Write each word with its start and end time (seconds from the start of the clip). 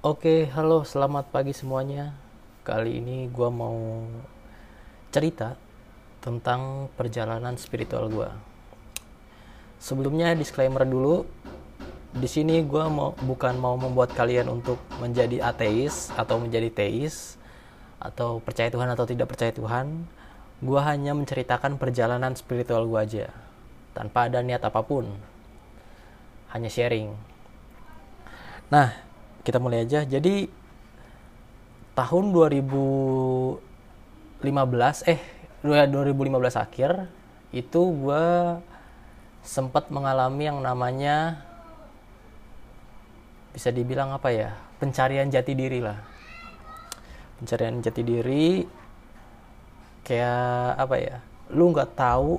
Oke, 0.00 0.48
halo, 0.56 0.80
selamat 0.80 1.28
pagi 1.28 1.52
semuanya. 1.52 2.16
Kali 2.64 3.04
ini 3.04 3.28
gue 3.28 3.50
mau 3.52 4.00
cerita 5.12 5.60
tentang 6.24 6.88
perjalanan 6.96 7.52
spiritual 7.60 8.08
gue. 8.08 8.24
Sebelumnya 9.76 10.32
disclaimer 10.32 10.88
dulu, 10.88 11.28
di 12.16 12.24
sini 12.24 12.64
gue 12.64 12.80
mau 12.88 13.12
bukan 13.12 13.60
mau 13.60 13.76
membuat 13.76 14.16
kalian 14.16 14.48
untuk 14.48 14.80
menjadi 15.04 15.44
ateis 15.44 16.08
atau 16.16 16.40
menjadi 16.40 16.72
teis 16.72 17.36
atau 18.00 18.40
percaya 18.40 18.72
Tuhan 18.72 18.88
atau 18.88 19.04
tidak 19.04 19.28
percaya 19.28 19.52
Tuhan. 19.52 20.08
Gue 20.64 20.80
hanya 20.80 21.12
menceritakan 21.12 21.76
perjalanan 21.76 22.32
spiritual 22.40 22.88
gue 22.88 23.04
aja, 23.04 23.28
tanpa 23.92 24.32
ada 24.32 24.40
niat 24.40 24.64
apa 24.64 24.80
pun. 24.80 25.12
Hanya 26.56 26.72
sharing. 26.72 27.12
Nah, 28.72 29.09
kita 29.50 29.58
mulai 29.58 29.82
aja. 29.82 30.06
Jadi 30.06 30.46
tahun 31.98 32.30
2015 32.32 33.58
eh 35.10 35.20
2015 35.66 36.56
akhir 36.56 37.10
itu 37.50 37.80
gue 37.82 38.26
sempat 39.42 39.90
mengalami 39.90 40.48
yang 40.48 40.62
namanya 40.62 41.44
bisa 43.50 43.74
dibilang 43.74 44.14
apa 44.14 44.30
ya 44.30 44.54
pencarian 44.78 45.26
jati 45.28 45.52
diri 45.58 45.82
lah 45.82 45.98
pencarian 47.42 47.82
jati 47.82 48.02
diri 48.06 48.62
kayak 50.06 50.78
apa 50.78 50.96
ya 50.96 51.16
lu 51.50 51.74
nggak 51.74 51.98
tahu 51.98 52.38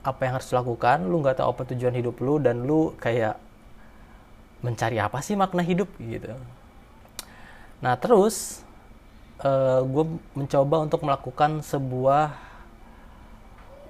apa 0.00 0.20
yang 0.24 0.32
harus 0.38 0.48
dilakukan 0.48 1.04
lu 1.04 1.20
nggak 1.20 1.42
tahu 1.42 1.48
apa 1.52 1.62
tujuan 1.74 1.92
hidup 1.98 2.16
lu 2.22 2.38
dan 2.38 2.64
lu 2.64 2.94
kayak 2.96 3.36
mencari 4.60 5.00
apa 5.00 5.18
sih 5.24 5.36
makna 5.36 5.64
hidup 5.64 5.88
gitu. 5.96 6.36
Nah 7.80 7.96
terus 7.96 8.60
uh, 9.40 9.80
gue 9.84 10.04
mencoba 10.36 10.84
untuk 10.84 11.00
melakukan 11.04 11.64
sebuah 11.64 12.36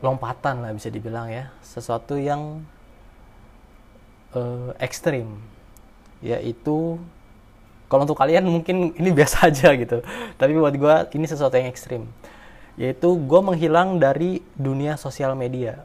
lompatan 0.01 0.65
lah 0.65 0.73
bisa 0.73 0.89
dibilang 0.89 1.29
ya, 1.29 1.53
sesuatu 1.61 2.17
yang 2.17 2.65
uh, 4.33 4.73
ekstrim, 4.81 5.29
yaitu 6.25 6.97
kalau 7.91 8.07
untuk 8.07 8.17
kalian 8.17 8.47
mungkin 8.49 8.97
ini 8.97 9.11
biasa 9.19 9.53
aja 9.53 9.77
gitu, 9.77 10.01
tapi 10.41 10.57
buat 10.57 10.73
gue 10.73 10.95
ini 11.19 11.27
sesuatu 11.29 11.59
yang 11.61 11.69
ekstrim, 11.69 12.09
yaitu 12.81 13.13
gue 13.13 13.41
menghilang 13.45 14.01
dari 14.01 14.41
dunia 14.57 14.97
sosial 14.97 15.37
media. 15.37 15.85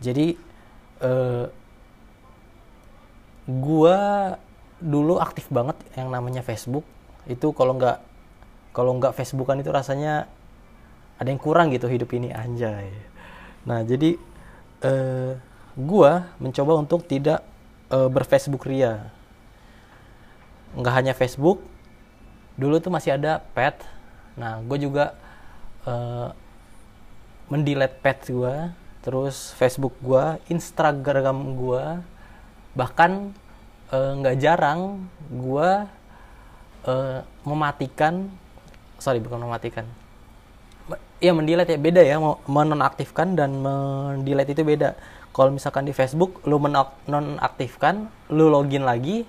Jadi 0.00 0.36
uh, 1.00 1.48
gua 3.58 3.98
dulu 4.78 5.18
aktif 5.18 5.50
banget 5.50 5.76
yang 5.98 6.08
namanya 6.14 6.46
Facebook. 6.46 6.86
Itu 7.26 7.50
kalau 7.50 7.74
nggak 7.74 7.98
kalau 8.70 8.94
nggak 9.02 9.18
Facebookan 9.18 9.60
itu 9.60 9.74
rasanya 9.74 10.30
ada 11.18 11.28
yang 11.28 11.42
kurang 11.42 11.74
gitu 11.74 11.90
hidup 11.90 12.14
ini 12.14 12.30
anjay. 12.30 12.88
Nah 13.66 13.82
jadi 13.82 14.14
eh, 14.86 15.32
gua 15.74 16.30
mencoba 16.38 16.78
untuk 16.78 17.04
tidak 17.10 17.42
eh, 17.90 18.08
berFacebook 18.08 18.64
ria. 18.64 19.10
Nggak 20.78 20.94
hanya 20.94 21.12
Facebook 21.18 21.60
dulu 22.60 22.78
tuh 22.78 22.92
masih 22.92 23.18
ada 23.18 23.42
pet. 23.56 23.80
Nah 24.38 24.62
gue 24.62 24.78
juga 24.78 25.16
eh, 25.88 26.28
mendelete 27.50 27.98
pet 27.98 28.18
gue 28.30 28.54
terus 29.00 29.50
Facebook 29.56 29.96
gue 30.04 30.38
Instagram 30.52 31.56
gue 31.56 31.84
bahkan 32.78 33.34
nggak 33.90 34.36
uh, 34.36 34.40
jarang 34.40 35.10
gue 35.30 35.70
uh, 36.86 37.18
mematikan 37.42 38.30
sorry 39.00 39.18
bukan 39.18 39.42
mematikan. 39.42 39.86
Ya 41.20 41.36
mendelete 41.36 41.76
ya 41.76 41.80
beda 41.80 42.00
ya 42.00 42.16
menonaktifkan 42.48 43.36
dan 43.36 43.60
mendelete 43.60 44.56
itu 44.56 44.64
beda. 44.64 44.96
Kalau 45.30 45.52
misalkan 45.52 45.84
di 45.86 45.92
Facebook 45.92 46.42
lu 46.48 46.56
menonaktifkan 46.58 48.08
lu 48.32 48.48
login 48.48 48.82
lagi 48.86 49.28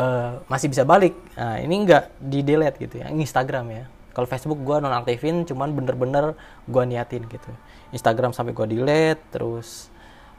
uh, 0.00 0.42
masih 0.50 0.72
bisa 0.72 0.82
balik. 0.82 1.14
Nah 1.38 1.62
ini 1.62 1.84
nggak 1.86 2.04
di 2.18 2.40
delete 2.42 2.76
gitu 2.80 3.04
ya 3.04 3.12
Instagram 3.12 3.66
ya. 3.70 3.84
Kalau 4.16 4.26
Facebook 4.26 4.58
gue 4.66 4.76
nonaktifin 4.82 5.46
cuman 5.46 5.70
bener-bener 5.76 6.34
gue 6.66 6.82
niatin 6.90 7.22
gitu. 7.30 7.50
Instagram 7.94 8.34
sampai 8.34 8.50
gue 8.50 8.66
delete 8.66 9.22
terus 9.30 9.92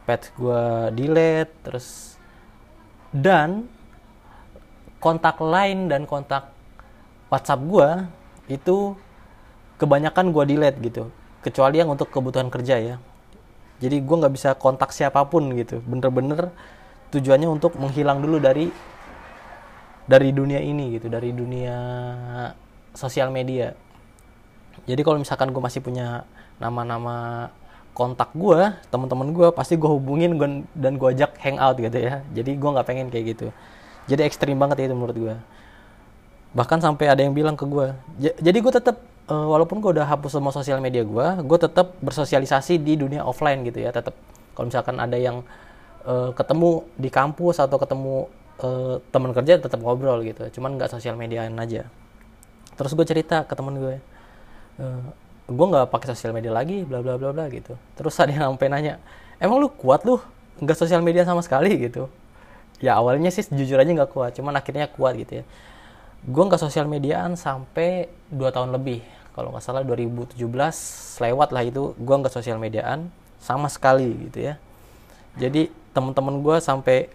pet 0.03 0.33
gue 0.35 0.63
delete 0.93 1.53
terus 1.63 2.18
dan 3.15 3.65
kontak 4.99 5.39
lain 5.39 5.87
dan 5.89 6.03
kontak 6.05 6.51
WhatsApp 7.31 7.61
gue 7.65 7.89
itu 8.51 8.93
kebanyakan 9.79 10.35
gue 10.35 10.43
delete 10.45 10.77
gitu. 10.83 11.03
Kecuali 11.39 11.79
yang 11.79 11.89
untuk 11.93 12.11
kebutuhan 12.11 12.51
kerja 12.51 12.75
ya. 12.77 12.95
Jadi 13.79 14.03
gue 14.03 14.15
nggak 14.19 14.33
bisa 14.35 14.49
kontak 14.59 14.91
siapa 14.91 15.23
pun 15.29 15.55
gitu. 15.55 15.79
Bener-bener 15.87 16.51
tujuannya 17.15 17.47
untuk 17.47 17.79
menghilang 17.79 18.19
dulu 18.19 18.43
dari 18.43 18.67
dari 20.03 20.29
dunia 20.35 20.59
ini 20.59 20.99
gitu. 20.99 21.07
Dari 21.07 21.31
dunia 21.31 21.77
sosial 22.91 23.31
media. 23.31 23.71
Jadi 24.83 24.99
kalau 24.99 25.21
misalkan 25.21 25.55
gue 25.55 25.61
masih 25.63 25.79
punya 25.79 26.27
nama-nama 26.59 27.47
kontak 27.99 28.31
gue 28.31 28.71
teman-teman 28.87 29.35
gue 29.35 29.47
pasti 29.51 29.75
gue 29.75 29.91
hubungin 29.91 30.39
gua, 30.39 30.63
dan 30.71 30.95
gue 30.95 31.07
ajak 31.11 31.35
hangout 31.43 31.75
gitu 31.83 31.99
ya. 31.99 32.23
Jadi 32.31 32.55
gue 32.55 32.69
nggak 32.71 32.87
pengen 32.87 33.07
kayak 33.11 33.25
gitu. 33.35 33.47
Jadi 34.07 34.23
ekstrim 34.23 34.55
banget 34.55 34.87
itu 34.87 34.95
menurut 34.95 35.17
gue 35.19 35.35
bahkan 36.49 36.81
sampai 36.81 37.05
ada 37.05 37.21
yang 37.21 37.37
bilang 37.37 37.53
ke 37.53 37.61
gue 37.61 37.93
jadi 38.41 38.57
gue 38.57 38.73
tetap 38.73 39.05
uh, 39.29 39.37
eh, 39.37 39.47
walaupun 39.53 39.85
gue 39.85 40.01
udah 40.01 40.09
hapus 40.09 40.41
semua 40.41 40.49
sosial 40.49 40.81
media 40.81 41.05
gue 41.05 41.45
gue 41.45 41.59
tetap 41.61 41.93
bersosialisasi 42.01 42.81
di 42.81 42.97
dunia 42.97 43.21
offline 43.21 43.61
gitu 43.69 43.85
ya 43.85 43.93
tetap 43.93 44.17
kalau 44.57 44.65
misalkan 44.65 44.97
ada 44.97 45.13
yang 45.13 45.45
uh, 46.03 46.35
ketemu 46.35 46.83
di 46.99 47.07
kampus 47.07 47.63
atau 47.63 47.79
ketemu 47.79 48.27
uh, 48.59 48.99
teman 49.07 49.31
kerja 49.31 49.55
tetap 49.55 49.79
ngobrol 49.79 50.19
gitu. 50.19 50.59
Cuman 50.59 50.75
nggak 50.75 50.91
sosial 50.91 51.15
mediaan 51.15 51.55
aja. 51.55 51.87
Terus 52.75 52.91
gue 52.91 53.07
cerita 53.07 53.47
ke 53.47 53.53
temen 53.55 53.79
gue 53.79 53.95
uh, 54.83 55.03
gue 55.49 55.65
nggak 55.65 55.89
pakai 55.89 56.13
sosial 56.13 56.31
media 56.31 56.53
lagi 56.53 56.85
bla 56.85 57.01
bla 57.01 57.17
bla 57.17 57.33
bla 57.33 57.49
gitu. 57.49 57.73
Terus 57.97 58.13
ada 58.21 58.29
yang 58.29 58.53
sampai 58.53 58.69
nanya 58.69 58.93
emang 59.41 59.57
lu 59.57 59.67
kuat 59.73 60.05
lu? 60.05 60.21
Nggak 60.61 60.77
sosial 60.77 61.01
media 61.01 61.25
sama 61.25 61.41
sekali 61.41 61.73
gitu. 61.89 62.05
Ya 62.79 62.95
awalnya 62.95 63.33
sih 63.33 63.43
jujur 63.49 63.75
aja 63.81 63.89
nggak 63.89 64.13
kuat 64.13 64.37
cuman 64.37 64.55
akhirnya 64.55 64.87
kuat 64.87 65.17
gitu 65.17 65.41
ya. 65.41 65.43
Gue 66.23 66.43
nggak 66.45 66.61
sosial 66.61 66.85
mediaan 66.85 67.33
sampai 67.33 68.07
2 68.29 68.55
tahun 68.55 68.71
lebih. 68.75 69.01
Kalau 69.33 69.55
nggak 69.55 69.63
salah 69.63 69.81
2017 69.83 70.37
lewat 71.19 71.49
lah 71.55 71.63
itu 71.65 71.95
gue 71.97 72.15
nggak 72.15 72.33
sosial 72.33 72.59
mediaan 72.61 73.09
sama 73.39 73.67
sekali 73.71 74.29
gitu 74.29 74.51
ya. 74.51 74.59
Jadi 75.39 75.71
teman-teman 75.95 76.43
gue 76.43 76.55
sampai 76.59 77.09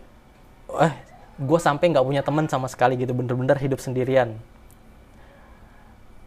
eh 0.81 0.95
gue 1.35 1.59
sampai 1.61 1.93
nggak 1.93 2.07
punya 2.07 2.23
teman 2.25 2.47
sama 2.49 2.67
sekali 2.67 2.97
gitu 2.97 3.13
bener-bener 3.13 3.57
hidup 3.61 3.79
sendirian. 3.79 4.37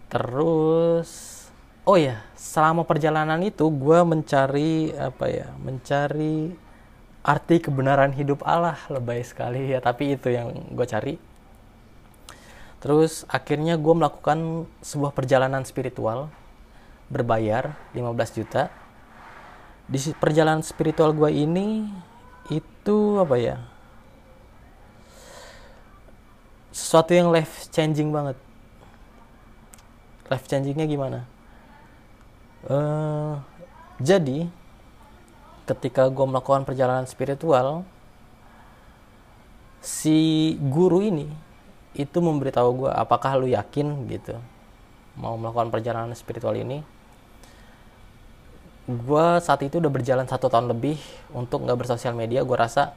Terus 0.07 1.36
oh 1.87 1.95
ya 1.95 2.19
selama 2.35 2.83
perjalanan 2.83 3.39
itu 3.39 3.63
gue 3.71 3.99
mencari 4.03 4.91
apa 4.91 5.25
ya 5.31 5.47
mencari 5.55 6.51
arti 7.23 7.63
kebenaran 7.63 8.11
hidup 8.11 8.43
Allah 8.43 8.75
lebay 8.91 9.23
sekali. 9.23 9.71
Ya 9.71 9.79
tapi 9.79 10.19
itu 10.19 10.27
yang 10.27 10.51
gue 10.51 10.85
cari. 10.85 11.15
Terus 12.83 13.23
akhirnya 13.31 13.79
gue 13.79 13.93
melakukan 13.95 14.67
sebuah 14.83 15.15
perjalanan 15.15 15.63
spiritual 15.63 16.27
berbayar 17.07 17.73
15 17.95 18.37
juta. 18.37 18.67
Di 19.87 20.11
perjalanan 20.19 20.61
spiritual 20.67 21.15
gue 21.15 21.31
ini 21.31 21.87
itu 22.51 23.19
apa 23.19 23.35
ya 23.39 23.55
sesuatu 26.75 27.15
yang 27.15 27.31
life 27.31 27.71
changing 27.71 28.11
banget. 28.11 28.35
Life 30.27 30.47
changingnya 30.51 30.83
gimana 30.83 31.36
Uh, 32.67 33.39
jadi 34.03 34.51
ketika 35.67 36.11
gue 36.11 36.25
melakukan 36.27 36.67
perjalanan 36.67 37.07
spiritual, 37.07 37.87
si 39.79 40.53
guru 40.59 40.99
ini 41.03 41.31
itu 41.95 42.17
memberitahu 42.19 42.85
gue 42.85 42.91
apakah 42.91 43.39
lu 43.39 43.47
yakin? 43.47 44.07
gitu. 44.11 44.35
Mau 45.17 45.39
melakukan 45.39 45.73
perjalanan 45.73 46.13
spiritual 46.13 46.53
ini 46.53 46.83
gue 48.87 49.27
saat 49.43 49.59
itu 49.67 49.83
udah 49.83 49.91
berjalan 49.91 50.23
satu 50.23 50.47
tahun 50.47 50.71
lebih 50.71 50.95
untuk 51.35 51.67
nggak 51.67 51.75
bersosial 51.75 52.15
media. 52.15 52.47
Gue 52.47 52.55
rasa 52.55 52.95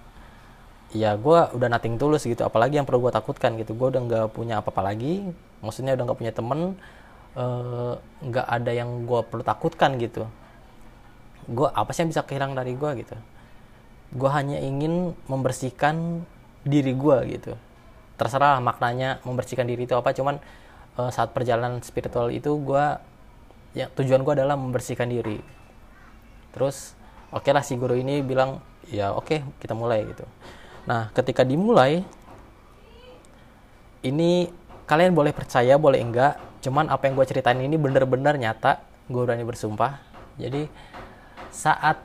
ya 0.95 1.19
gue 1.19 1.39
udah 1.51 1.69
nating 1.71 1.99
tulus 1.99 2.23
gitu. 2.23 2.47
Apalagi 2.47 2.79
yang 2.79 2.87
perlu 2.87 3.11
gue 3.11 3.13
takutkan 3.13 3.59
gitu. 3.59 3.75
Gue 3.75 3.91
udah 3.91 4.03
nggak 4.07 4.27
punya 4.31 4.63
apa-apa 4.63 4.87
lagi. 4.95 5.27
Maksudnya 5.67 5.99
udah 5.99 6.05
nggak 6.07 6.19
punya 6.23 6.33
temen. 6.33 6.61
Eh, 6.71 6.75
nggak 7.35 8.47
uh, 8.47 8.55
ada 8.55 8.73
yang 8.75 9.07
gue 9.07 9.21
perlu 9.23 9.47
takutkan 9.47 9.95
gitu. 10.03 10.27
Gue 11.47 11.71
apa 11.71 11.91
sih 11.95 12.03
yang 12.03 12.11
bisa 12.11 12.27
kehilangan 12.27 12.59
dari 12.59 12.75
gue 12.75 12.91
gitu? 13.07 13.17
Gue 14.15 14.31
hanya 14.35 14.59
ingin 14.59 15.15
membersihkan 15.31 16.27
diri 16.67 16.93
gue 16.93 17.19
gitu. 17.39 17.53
Terserah 18.19 18.59
maknanya 18.59 19.23
membersihkan 19.23 19.65
diri 19.65 19.87
itu 19.87 19.95
apa 19.95 20.11
cuman 20.13 20.43
uh, 20.99 21.11
saat 21.15 21.31
perjalanan 21.31 21.79
spiritual 21.81 22.35
itu 22.35 22.51
gue 22.61 22.85
ya 23.73 23.87
tujuan 23.95 24.27
gue 24.27 24.35
adalah 24.43 24.59
membersihkan 24.59 25.07
diri. 25.07 25.39
Terus 26.51 26.99
oke 27.31 27.47
okay 27.47 27.53
lah 27.55 27.63
si 27.63 27.79
guru 27.79 27.95
ini 27.95 28.27
bilang 28.27 28.59
ya 28.91 29.15
oke 29.15 29.31
okay, 29.31 29.39
kita 29.63 29.73
mulai 29.79 30.03
gitu. 30.03 30.27
Nah 30.91 31.15
ketika 31.15 31.47
dimulai 31.47 32.03
ini 34.03 34.51
kalian 34.91 35.15
boleh 35.15 35.31
percaya 35.31 35.79
boleh 35.79 36.03
enggak 36.03 36.50
cuman 36.61 36.93
apa 36.93 37.09
yang 37.09 37.17
gue 37.17 37.27
ceritain 37.29 37.59
ini 37.59 37.77
bener-bener 37.81 38.37
nyata. 38.37 38.81
Gue 39.11 39.27
berani 39.27 39.43
bersumpah. 39.43 39.99
Jadi 40.39 40.71
saat 41.51 41.99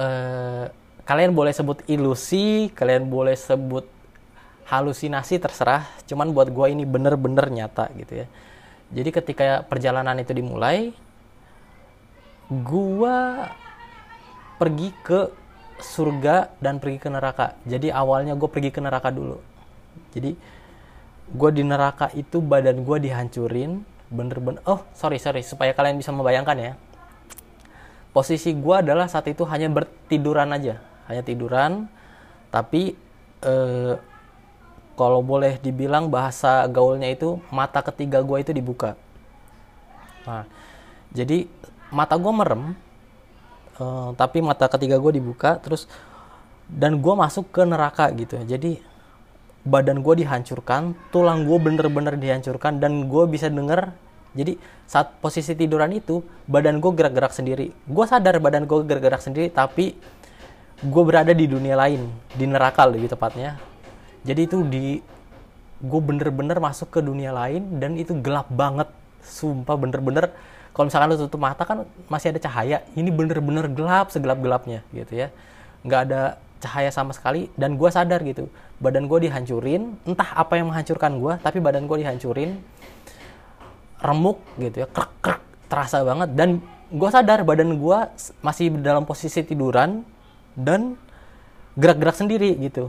uh, 0.00 0.66
kalian 1.04 1.36
boleh 1.36 1.52
sebut 1.52 1.84
ilusi 1.84 2.72
kalian 2.72 3.12
boleh 3.12 3.36
sebut 3.36 3.84
halusinasi 4.70 5.38
terserah. 5.42 5.84
Cuman 6.08 6.32
buat 6.32 6.48
gue 6.48 6.66
ini 6.72 6.88
bener-bener 6.88 7.50
nyata 7.52 7.92
gitu 7.98 8.24
ya. 8.24 8.26
Jadi 8.94 9.10
ketika 9.10 9.66
perjalanan 9.66 10.16
itu 10.22 10.32
dimulai 10.32 10.94
gue 12.48 13.18
pergi 14.60 14.88
ke 15.02 15.20
surga 15.82 16.54
dan 16.62 16.78
pergi 16.78 16.98
ke 17.02 17.08
neraka. 17.10 17.58
Jadi 17.66 17.90
awalnya 17.90 18.38
gue 18.38 18.48
pergi 18.48 18.70
ke 18.70 18.80
neraka 18.80 19.10
dulu. 19.10 19.42
Jadi 20.14 20.38
gue 21.32 21.50
di 21.56 21.62
neraka 21.64 22.12
itu 22.12 22.44
badan 22.44 22.84
gue 22.84 22.98
dihancurin 23.00 23.80
bener-bener 24.12 24.60
oh 24.68 24.84
sorry 24.92 25.16
sorry 25.16 25.40
supaya 25.40 25.72
kalian 25.72 25.96
bisa 25.96 26.12
membayangkan 26.12 26.56
ya. 26.60 26.72
Posisi 28.14 28.54
gue 28.54 28.76
adalah 28.78 29.10
saat 29.10 29.26
itu 29.26 29.42
hanya 29.48 29.66
bertiduran 29.72 30.54
aja 30.54 30.78
hanya 31.10 31.22
tiduran. 31.24 31.90
Tapi 32.52 32.94
eh, 33.42 33.94
kalau 34.94 35.20
boleh 35.26 35.58
dibilang 35.58 36.06
bahasa 36.06 36.62
gaulnya 36.70 37.10
itu 37.10 37.42
mata 37.50 37.82
ketiga 37.82 38.22
gue 38.22 38.38
itu 38.38 38.52
dibuka. 38.54 38.94
Nah 40.28 40.46
jadi 41.10 41.50
mata 41.90 42.14
gue 42.14 42.32
merem 42.32 42.78
eh, 43.80 44.10
tapi 44.14 44.38
mata 44.44 44.70
ketiga 44.70 45.00
gue 45.00 45.18
dibuka 45.18 45.58
terus 45.58 45.90
dan 46.70 47.02
gue 47.02 47.14
masuk 47.16 47.50
ke 47.50 47.66
neraka 47.66 48.08
gitu. 48.14 48.38
Jadi 48.46 48.93
badan 49.64 50.04
gue 50.04 50.24
dihancurkan, 50.24 50.92
tulang 51.08 51.48
gue 51.48 51.56
bener-bener 51.56 52.14
dihancurkan, 52.20 52.78
dan 52.78 53.08
gue 53.08 53.24
bisa 53.26 53.48
denger. 53.48 53.96
Jadi 54.36 54.60
saat 54.84 55.16
posisi 55.24 55.56
tiduran 55.56 55.94
itu, 55.96 56.20
badan 56.44 56.78
gue 56.78 56.92
gerak-gerak 56.92 57.32
sendiri. 57.32 57.72
Gue 57.88 58.04
sadar 58.04 58.36
badan 58.38 58.68
gue 58.68 58.84
gerak-gerak 58.84 59.24
sendiri, 59.24 59.48
tapi 59.48 59.96
gue 60.84 61.02
berada 61.06 61.32
di 61.32 61.48
dunia 61.48 61.80
lain, 61.80 62.12
di 62.36 62.44
neraka 62.44 62.84
lebih 62.84 63.08
tepatnya. 63.08 63.56
Jadi 64.24 64.40
itu 64.44 64.60
di 64.68 65.00
gue 65.84 66.00
bener-bener 66.00 66.60
masuk 66.60 66.88
ke 66.92 67.00
dunia 67.04 67.32
lain 67.32 67.80
dan 67.80 67.96
itu 67.96 68.16
gelap 68.20 68.48
banget, 68.52 68.88
sumpah 69.24 69.76
bener-bener. 69.80 70.32
Kalau 70.74 70.90
misalkan 70.90 71.14
lu 71.14 71.16
tutup 71.16 71.38
mata 71.38 71.62
kan 71.62 71.86
masih 72.10 72.34
ada 72.34 72.40
cahaya, 72.42 72.82
ini 72.98 73.08
bener-bener 73.08 73.70
gelap 73.70 74.10
segelap-gelapnya 74.10 74.82
gitu 74.90 75.24
ya. 75.24 75.28
Nggak 75.86 76.00
ada 76.10 76.22
cahaya 76.64 76.88
sama 76.88 77.12
sekali 77.12 77.52
dan 77.60 77.76
gue 77.76 77.90
sadar 77.92 78.24
gitu. 78.24 78.48
Badan 78.80 79.04
gue 79.04 79.28
dihancurin 79.28 80.00
entah 80.08 80.32
apa 80.32 80.56
yang 80.56 80.72
menghancurkan 80.72 81.20
gue 81.20 81.32
tapi 81.44 81.60
badan 81.60 81.84
gue 81.84 82.00
dihancurin 82.00 82.56
remuk 84.00 84.40
gitu 84.56 84.84
ya 84.84 84.88
krek 84.88 85.12
krek 85.20 85.40
terasa 85.68 86.00
banget. 86.00 86.32
Dan 86.32 86.64
gue 86.88 87.08
sadar 87.12 87.44
badan 87.44 87.76
gue 87.76 87.98
masih 88.40 88.72
dalam 88.80 89.04
posisi 89.04 89.44
tiduran 89.44 90.00
dan 90.56 90.96
gerak-gerak 91.76 92.16
sendiri 92.16 92.56
gitu. 92.56 92.88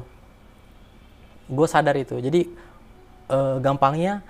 Gue 1.52 1.68
sadar 1.68 2.00
itu. 2.00 2.16
Jadi 2.24 2.48
e, 3.28 3.38
gampangnya 3.60 4.24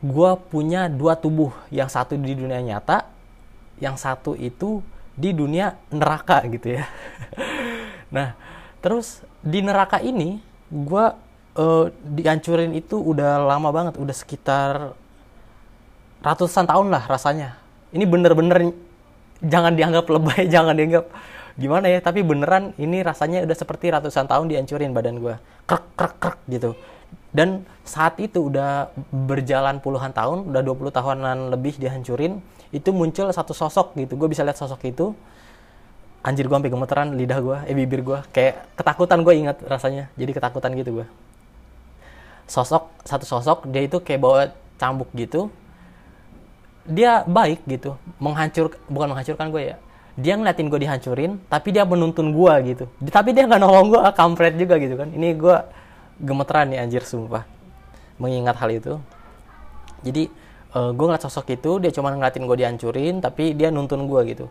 gue 0.00 0.30
punya 0.48 0.88
dua 0.88 1.20
tubuh. 1.20 1.52
Yang 1.68 2.00
satu 2.00 2.16
di 2.16 2.32
dunia 2.32 2.64
nyata 2.64 3.12
yang 3.80 3.96
satu 4.00 4.32
itu 4.36 4.80
di 5.16 5.32
dunia 5.32 5.76
neraka 5.92 6.44
gitu 6.48 6.76
ya 6.80 6.84
Nah, 8.12 8.38
terus 8.82 9.22
di 9.42 9.62
neraka 9.62 9.98
ini 9.98 10.38
gue 10.70 11.06
uh, 11.56 11.86
dihancurin 12.06 12.74
itu 12.76 12.98
udah 12.98 13.42
lama 13.42 13.70
banget, 13.72 13.94
udah 13.98 14.14
sekitar 14.14 14.94
ratusan 16.22 16.66
tahun 16.66 16.92
lah 16.92 17.04
rasanya. 17.06 17.58
Ini 17.90 18.04
bener-bener 18.04 18.74
jangan 19.42 19.72
dianggap 19.74 20.06
lebay, 20.10 20.46
jangan 20.54 20.74
dianggap 20.76 21.06
gimana 21.56 21.88
ya, 21.88 22.04
tapi 22.04 22.20
beneran 22.20 22.76
ini 22.76 23.00
rasanya 23.00 23.42
udah 23.48 23.56
seperti 23.56 23.88
ratusan 23.88 24.28
tahun 24.28 24.52
dihancurin 24.52 24.92
badan 24.92 25.18
gue. 25.22 25.34
Krek 25.64 25.84
krek 25.96 26.14
krek 26.20 26.38
gitu. 26.52 26.76
Dan 27.36 27.68
saat 27.84 28.16
itu 28.16 28.48
udah 28.48 28.88
berjalan 29.12 29.78
puluhan 29.84 30.10
tahun, 30.16 30.48
udah 30.48 30.62
20 30.64 30.88
tahunan 30.88 31.38
lebih 31.52 31.76
dihancurin, 31.76 32.40
itu 32.72 32.90
muncul 32.96 33.28
satu 33.28 33.52
sosok 33.52 33.92
gitu. 34.00 34.16
Gue 34.16 34.32
bisa 34.32 34.40
lihat 34.40 34.56
sosok 34.56 34.80
itu 34.88 35.12
anjir 36.26 36.50
gue 36.50 36.56
sampai 36.58 36.72
gemeteran 36.74 37.08
lidah 37.14 37.38
gue 37.38 37.58
eh 37.70 37.74
bibir 37.78 38.02
gue 38.02 38.18
kayak 38.34 38.74
ketakutan 38.74 39.22
gue 39.22 39.34
ingat 39.38 39.56
rasanya. 39.62 40.10
Jadi 40.18 40.30
ketakutan 40.34 40.74
gitu 40.74 41.02
gue 41.02 41.06
sosok 42.46 42.94
satu 43.02 43.26
sosok 43.26 43.66
dia 43.70 43.86
itu 43.86 44.02
kayak 44.02 44.20
bawa 44.22 44.40
cambuk 44.78 45.10
gitu. 45.14 45.50
Dia 46.86 47.22
baik 47.26 47.62
gitu. 47.66 47.94
Menghancur 48.18 48.74
bukan 48.90 49.14
menghancurkan 49.14 49.54
gue 49.54 49.62
ya. 49.74 49.76
Dia 50.18 50.34
ngeliatin 50.34 50.66
gue 50.66 50.80
dihancurin 50.82 51.32
tapi 51.46 51.70
dia 51.70 51.86
menuntun 51.86 52.34
gue 52.34 52.54
gitu. 52.74 52.84
Tapi 53.06 53.30
dia 53.30 53.46
nggak 53.46 53.62
nolong 53.62 53.94
gue 53.94 54.02
kampret 54.14 54.58
juga 54.58 54.82
gitu 54.82 54.98
kan. 54.98 55.10
Ini 55.14 55.34
gue 55.38 55.56
gemeteran 56.22 56.74
nih 56.74 56.78
anjir 56.82 57.02
sumpah. 57.06 57.46
Mengingat 58.18 58.58
hal 58.58 58.70
itu. 58.74 58.98
Jadi 60.02 60.26
uh, 60.74 60.78
eh, 60.78 60.90
gue 60.90 61.04
ngeliat 61.06 61.22
sosok 61.22 61.54
itu 61.54 61.70
dia 61.78 61.90
cuma 61.94 62.10
ngeliatin 62.10 62.46
gue 62.46 62.56
dihancurin 62.58 63.14
tapi 63.22 63.54
dia 63.54 63.70
nuntun 63.70 64.06
gue 64.06 64.22
gitu 64.34 64.46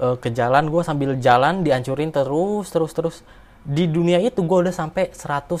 uh, 0.00 0.16
ke 0.16 0.32
jalan 0.32 0.68
gue 0.70 0.82
sambil 0.84 1.10
jalan 1.18 1.66
dihancurin 1.66 2.14
terus 2.14 2.70
terus 2.70 2.92
terus. 2.94 3.16
Di 3.62 3.86
dunia 3.86 4.18
itu 4.18 4.42
gue 4.42 4.58
udah 4.68 4.74
sampai 4.74 5.12
100 5.14 5.52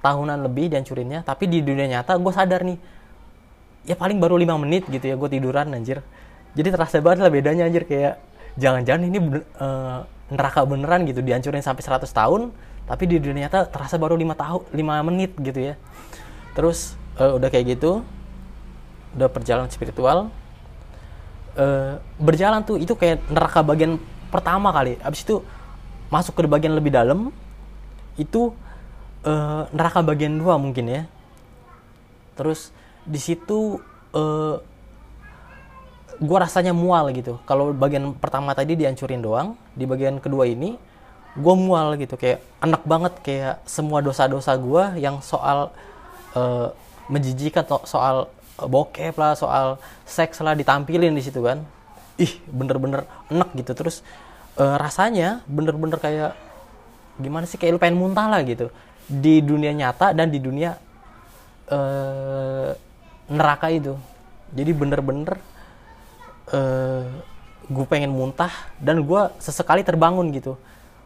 tahunan 0.00 0.38
lebih 0.48 0.72
dihancurinnya 0.72 1.26
tapi 1.26 1.44
di 1.50 1.60
dunia 1.60 1.84
nyata 1.98 2.16
gue 2.16 2.32
sadar 2.32 2.64
nih 2.64 2.78
ya 3.84 3.98
paling 3.98 4.16
baru 4.16 4.40
lima 4.40 4.56
menit 4.56 4.88
gitu 4.88 5.02
ya 5.02 5.16
gue 5.16 5.28
tiduran 5.30 5.72
anjir. 5.72 6.04
Jadi 6.56 6.68
terasa 6.74 6.98
banget 6.98 7.26
lah 7.26 7.32
bedanya 7.32 7.64
anjir. 7.66 7.86
Kayak 7.86 8.20
jangan-jangan 8.58 9.02
ini 9.06 9.18
uh, 9.60 10.02
neraka 10.30 10.66
beneran 10.66 11.06
gitu 11.06 11.22
dihancurin 11.22 11.62
sampai 11.62 11.82
100 11.82 12.06
tahun 12.10 12.50
tapi 12.90 13.06
di 13.06 13.22
dunia 13.22 13.46
nyata 13.46 13.70
terasa 13.70 13.94
baru 14.02 14.18
lima 14.18 14.34
tahun 14.34 14.66
lima 14.74 15.02
menit 15.06 15.34
gitu 15.38 15.72
ya. 15.72 15.74
Terus 16.54 16.98
uh, 17.18 17.38
udah 17.38 17.48
kayak 17.50 17.78
gitu 17.78 18.02
udah 19.14 19.26
perjalanan 19.26 19.70
spiritual 19.70 20.30
uh, 21.56 21.98
berjalan 22.20 22.62
tuh 22.62 22.76
itu 22.76 22.92
kayak 22.94 23.24
neraka 23.30 23.64
bagian 23.64 23.96
pertama 24.28 24.70
kali. 24.70 24.98
Abis 25.02 25.24
itu 25.24 25.42
masuk 26.10 26.38
ke 26.38 26.46
bagian 26.50 26.74
lebih 26.74 26.90
dalam 26.90 27.30
itu 28.18 28.52
uh, 29.24 29.66
neraka 29.70 30.02
bagian 30.02 30.36
dua 30.38 30.58
mungkin 30.58 30.86
ya. 30.90 31.02
Terus 32.38 32.74
di 33.06 33.18
situ 33.18 33.80
uh, 34.14 34.56
gua 36.20 36.38
rasanya 36.44 36.76
mual 36.76 37.08
gitu. 37.16 37.40
Kalau 37.48 37.72
bagian 37.72 38.12
pertama 38.12 38.52
tadi 38.52 38.76
dihancurin 38.76 39.22
doang 39.24 39.56
di 39.72 39.88
bagian 39.88 40.20
kedua 40.20 40.44
ini 40.44 40.76
gue 41.38 41.54
mual 41.54 41.94
gitu. 41.94 42.18
Kayak 42.18 42.42
enak 42.58 42.82
banget 42.82 43.14
kayak 43.22 43.56
semua 43.62 44.02
dosa-dosa 44.02 44.58
gue 44.58 44.98
yang 44.98 45.22
soal 45.22 45.70
uh, 46.34 46.74
menjijikan 47.06 47.62
soal 47.86 48.30
bokep 48.66 49.14
lah 49.16 49.32
soal 49.38 49.80
seks 50.04 50.42
lah 50.44 50.52
ditampilin 50.52 51.14
di 51.14 51.22
situ 51.22 51.40
kan. 51.40 51.64
Ih 52.20 52.32
bener-bener 52.50 53.08
enak 53.32 53.54
gitu. 53.56 53.72
Terus 53.72 54.04
uh, 54.60 54.76
rasanya 54.76 55.40
bener-bener 55.46 55.96
kayak 55.96 56.32
gimana 57.20 57.44
sih 57.44 57.60
kayak 57.60 57.76
lu 57.76 57.80
pengen 57.80 58.00
muntah 58.00 58.26
lah 58.28 58.40
gitu. 58.44 58.68
Di 59.06 59.40
dunia 59.40 59.72
nyata 59.72 60.12
dan 60.12 60.28
di 60.28 60.42
dunia 60.42 60.76
uh, 61.70 62.70
neraka 63.30 63.70
itu. 63.72 63.94
Jadi 64.50 64.70
bener-bener 64.74 65.38
uh, 66.50 66.58
eh, 66.58 67.06
gue 67.70 67.86
pengen 67.86 68.10
muntah 68.10 68.50
dan 68.82 69.06
gue 69.06 69.22
sesekali 69.38 69.86
terbangun 69.86 70.34
gitu. 70.34 70.58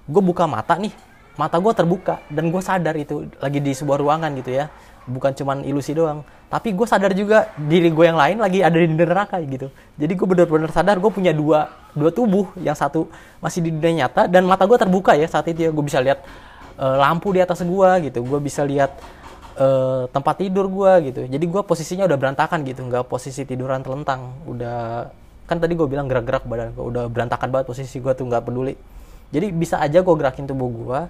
Gue 0.08 0.24
buka 0.24 0.48
mata 0.48 0.80
nih 0.80 0.96
mata 1.34 1.58
gue 1.58 1.72
terbuka 1.74 2.22
dan 2.30 2.46
gue 2.50 2.62
sadar 2.62 2.94
itu 2.94 3.26
lagi 3.42 3.58
di 3.58 3.74
sebuah 3.74 3.98
ruangan 3.98 4.30
gitu 4.38 4.54
ya 4.54 4.70
bukan 5.04 5.36
cuman 5.36 5.62
ilusi 5.68 5.92
doang 5.92 6.24
tapi 6.54 6.70
gue 6.70 6.86
sadar 6.86 7.10
juga 7.18 7.50
diri 7.58 7.90
gue 7.90 8.04
yang 8.06 8.14
lain 8.14 8.38
lagi 8.38 8.62
ada 8.62 8.78
di 8.78 8.86
neraka 8.86 9.42
gitu. 9.42 9.74
Jadi 9.98 10.12
gue 10.14 10.22
bener-bener 10.22 10.70
sadar 10.70 11.02
gue 11.02 11.10
punya 11.10 11.34
dua 11.34 11.66
dua 11.98 12.14
tubuh 12.14 12.54
yang 12.62 12.78
satu 12.78 13.10
masih 13.42 13.58
di 13.58 13.74
dunia 13.74 14.06
nyata 14.06 14.30
dan 14.30 14.46
mata 14.46 14.62
gue 14.62 14.78
terbuka 14.78 15.18
ya 15.18 15.26
saat 15.26 15.50
itu 15.50 15.66
ya. 15.66 15.70
Gue 15.74 15.82
bisa 15.82 15.98
lihat 15.98 16.22
uh, 16.78 16.94
lampu 17.02 17.34
di 17.34 17.42
atas 17.42 17.58
gue 17.58 17.90
gitu 18.06 18.22
gue 18.22 18.38
bisa 18.38 18.62
lihat 18.62 18.94
uh, 19.58 20.06
tempat 20.14 20.46
tidur 20.46 20.70
gue 20.70 21.10
gitu. 21.10 21.20
Jadi 21.26 21.42
gue 21.42 21.62
posisinya 21.66 22.06
udah 22.06 22.18
berantakan 22.22 22.62
gitu 22.62 22.86
nggak 22.86 23.10
posisi 23.10 23.42
tiduran 23.42 23.82
telentang. 23.82 24.38
Udah 24.46 25.10
kan 25.50 25.58
tadi 25.58 25.74
gue 25.74 25.90
bilang 25.90 26.06
gerak-gerak 26.06 26.46
badan 26.46 26.70
gue 26.70 26.86
udah 26.86 27.10
berantakan 27.10 27.50
banget 27.50 27.66
posisi 27.66 27.98
gue 27.98 28.14
tuh 28.14 28.30
nggak 28.30 28.46
peduli. 28.46 28.78
Jadi 29.34 29.50
bisa 29.50 29.82
aja 29.82 30.06
gue 30.06 30.14
gerakin 30.14 30.46
tubuh 30.46 30.70
gue 30.70 31.00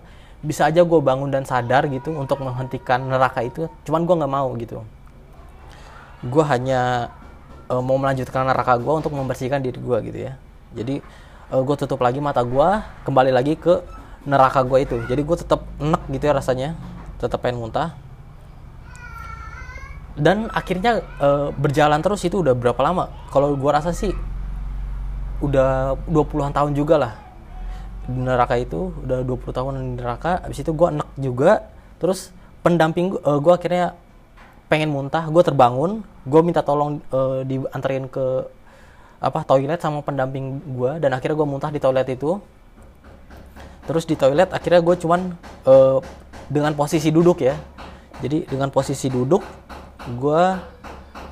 bisa 0.44 0.68
aja 0.68 0.84
gue 0.84 1.00
bangun 1.00 1.32
dan 1.32 1.48
sadar 1.48 1.88
gitu 1.88 2.12
untuk 2.12 2.44
menghentikan 2.44 3.00
neraka 3.08 3.40
itu. 3.40 3.66
Cuman 3.88 4.04
gue 4.04 4.14
nggak 4.20 4.32
mau 4.32 4.52
gitu. 4.60 4.84
Gue 6.20 6.44
hanya 6.44 7.08
uh, 7.72 7.80
mau 7.80 7.96
melanjutkan 7.96 8.44
neraka 8.44 8.76
gue 8.76 8.92
untuk 8.92 9.16
membersihkan 9.16 9.64
diri 9.64 9.80
gue 9.80 9.98
gitu 10.12 10.18
ya. 10.30 10.32
Jadi 10.76 11.00
uh, 11.48 11.64
gue 11.64 11.76
tutup 11.80 12.04
lagi 12.04 12.20
mata 12.20 12.44
gue 12.44 12.68
kembali 13.08 13.32
lagi 13.32 13.56
ke 13.56 13.80
neraka 14.28 14.60
gue 14.68 14.78
itu. 14.84 14.96
Jadi 15.08 15.20
gue 15.24 15.36
tetap 15.40 15.64
enek 15.80 16.04
gitu 16.12 16.24
ya 16.28 16.36
rasanya. 16.36 16.76
Tetap 17.16 17.40
pengen 17.40 17.64
muntah. 17.64 17.96
Dan 20.14 20.52
akhirnya 20.52 21.02
uh, 21.18 21.50
berjalan 21.56 21.98
terus 22.04 22.22
itu 22.22 22.44
udah 22.44 22.52
berapa 22.52 22.78
lama? 22.84 23.08
Kalau 23.32 23.56
gue 23.56 23.70
rasa 23.72 23.96
sih 23.96 24.12
udah 25.42 25.98
20-an 26.06 26.54
tahun 26.54 26.72
juga 26.78 26.94
lah 26.94 27.23
di 28.04 28.20
neraka 28.20 28.60
itu 28.60 28.92
udah 29.04 29.24
20 29.24 29.56
tahun 29.56 29.72
di 29.96 30.02
neraka. 30.04 30.44
Habis 30.44 30.60
itu 30.60 30.70
gue 30.76 30.88
enek 30.92 31.08
juga. 31.16 31.52
Terus 31.96 32.30
pendamping 32.60 33.16
uh, 33.16 33.36
eh, 33.36 33.38
gue 33.40 33.52
akhirnya 33.52 33.86
pengen 34.68 34.92
muntah 34.92 35.24
gue 35.28 35.42
terbangun. 35.44 36.04
Gue 36.28 36.40
minta 36.44 36.60
tolong 36.60 37.00
uh, 37.12 37.40
dianterin 37.44 38.08
ke 38.08 38.44
apa 39.24 39.40
toilet 39.48 39.80
sama 39.80 40.04
pendamping 40.04 40.60
gue 40.76 41.00
dan 41.00 41.16
akhirnya 41.16 41.36
gue 41.40 41.48
muntah 41.48 41.70
di 41.72 41.80
toilet 41.80 42.08
itu. 42.12 42.36
Terus 43.84 44.04
di 44.04 44.16
toilet 44.16 44.52
akhirnya 44.52 44.80
gue 44.84 44.96
cuman 45.00 45.20
uh, 45.64 45.98
dengan 46.48 46.76
posisi 46.76 47.08
duduk 47.08 47.40
ya. 47.40 47.56
Jadi 48.20 48.48
dengan 48.48 48.68
posisi 48.68 49.08
duduk 49.08 49.40
gue 50.04 50.42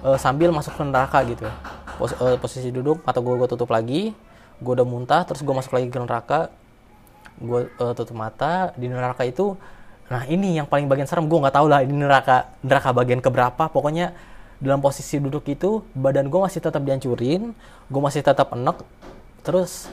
uh, 0.09 0.19
sambil 0.19 0.49
masuk 0.57 0.73
ke 0.73 0.83
neraka 0.89 1.21
gitu. 1.29 1.45
Pos, 2.01 2.17
uh, 2.17 2.41
posisi 2.41 2.73
duduk 2.73 3.05
mata 3.05 3.21
gue 3.21 3.35
gue 3.37 3.49
tutup 3.49 3.69
lagi. 3.69 4.17
Gue 4.63 4.73
udah 4.73 4.89
muntah 4.89 5.29
terus 5.29 5.45
gue 5.45 5.53
masuk 5.53 5.77
lagi 5.77 5.93
ke 5.93 6.01
neraka 6.01 6.49
gue 7.43 7.61
uh, 7.83 7.93
tutup 7.93 8.15
mata 8.15 8.71
di 8.79 8.87
neraka 8.87 9.27
itu 9.27 9.59
nah 10.07 10.29
ini 10.29 10.61
yang 10.61 10.69
paling 10.69 10.87
bagian 10.87 11.09
serem. 11.09 11.27
Gue 11.27 11.41
nggak 11.41 11.57
tahu 11.57 11.67
lah 11.67 11.83
ini 11.83 11.95
neraka 11.95 12.55
neraka 12.63 12.95
bagian 12.95 13.19
keberapa. 13.19 13.69
Pokoknya 13.69 14.15
dalam 14.63 14.79
posisi 14.79 15.19
duduk 15.19 15.43
itu 15.51 15.83
badan 15.93 16.31
gue 16.31 16.39
masih 16.39 16.63
tetap 16.63 16.79
dihancurin 16.87 17.51
gue 17.91 18.01
masih 18.03 18.23
tetap 18.23 18.55
enek. 18.55 18.79
Terus 19.43 19.91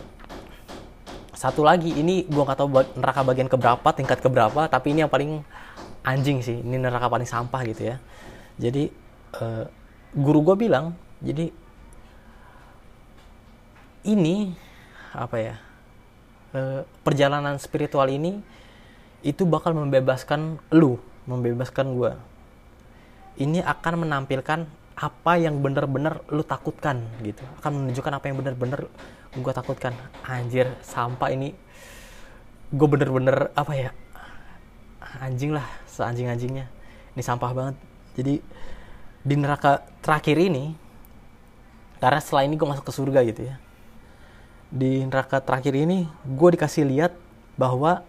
satu 1.34 1.63
lagi 1.63 1.96
ini 1.96 2.27
gue 2.27 2.44
nggak 2.44 2.60
tahu 2.60 2.70
neraka 3.00 3.22
bagian 3.24 3.48
keberapa 3.48 3.89
tingkat 3.96 4.20
keberapa 4.20 4.68
tapi 4.68 4.94
ini 4.94 5.08
yang 5.08 5.12
paling 5.12 5.41
anjing 6.06 6.44
sih. 6.44 6.62
Ini 6.62 6.77
neraka 6.77 7.10
paling 7.10 7.27
sampah 7.27 7.62
gitu 7.65 7.89
ya. 7.89 7.96
Jadi 8.60 8.91
uh, 9.39 9.65
guru 10.13 10.44
gue 10.51 10.68
bilang 10.68 10.94
jadi 11.24 11.51
ini 14.08 14.56
apa 15.13 15.38
ya 15.38 15.56
uh, 16.53 16.82
perjalanan 17.03 17.58
spiritual 17.58 18.08
ini 18.10 18.41
itu 19.25 19.44
bakal 19.44 19.75
membebaskan 19.75 20.62
lu 20.72 20.98
membebaskan 21.27 21.94
gue 21.94 22.12
ini 23.39 23.63
akan 23.63 24.08
menampilkan 24.08 24.68
apa 25.00 25.34
yang 25.39 25.63
benar-benar 25.63 26.27
lu 26.27 26.44
takutkan 26.44 27.08
gitu. 27.24 27.39
Akan 27.63 27.72
menunjukkan 27.79 28.13
apa 28.20 28.25
yang 28.27 28.36
benar-benar 28.36 28.91
gue 29.32 29.53
takutkan. 29.56 29.96
Anjir 30.27 30.75
sampah 30.84 31.32
ini 31.32 31.56
gue 32.70 32.88
bener-bener 32.88 33.48
apa 33.56 33.74
ya 33.74 33.89
anjing 35.24 35.56
lah 35.56 35.63
seanjing-anjingnya. 35.88 36.68
Ini 37.15 37.24
sampah 37.24 37.51
banget. 37.56 37.75
Jadi 38.20 38.44
di 39.24 39.36
neraka 39.39 39.88
terakhir 40.03 40.36
ini 40.36 40.75
karena 42.03 42.20
setelah 42.20 42.44
ini 42.48 42.56
gue 42.60 42.68
masuk 42.68 42.88
ke 42.88 42.94
surga 42.96 43.20
gitu 43.27 43.41
ya 43.51 43.56
di 44.69 45.01
neraka 45.01 45.41
terakhir 45.41 45.73
ini 45.73 46.05
gue 46.29 46.49
dikasih 46.53 46.85
lihat 46.85 47.17
bahwa 47.57 48.05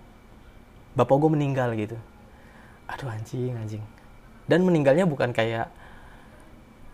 bapak 0.92 1.16
gue 1.16 1.30
meninggal 1.32 1.72
gitu. 1.72 1.96
Aduh 2.84 3.08
anjing 3.08 3.56
anjing. 3.56 3.84
Dan 4.44 4.68
meninggalnya 4.68 5.08
bukan 5.08 5.32
kayak 5.32 5.72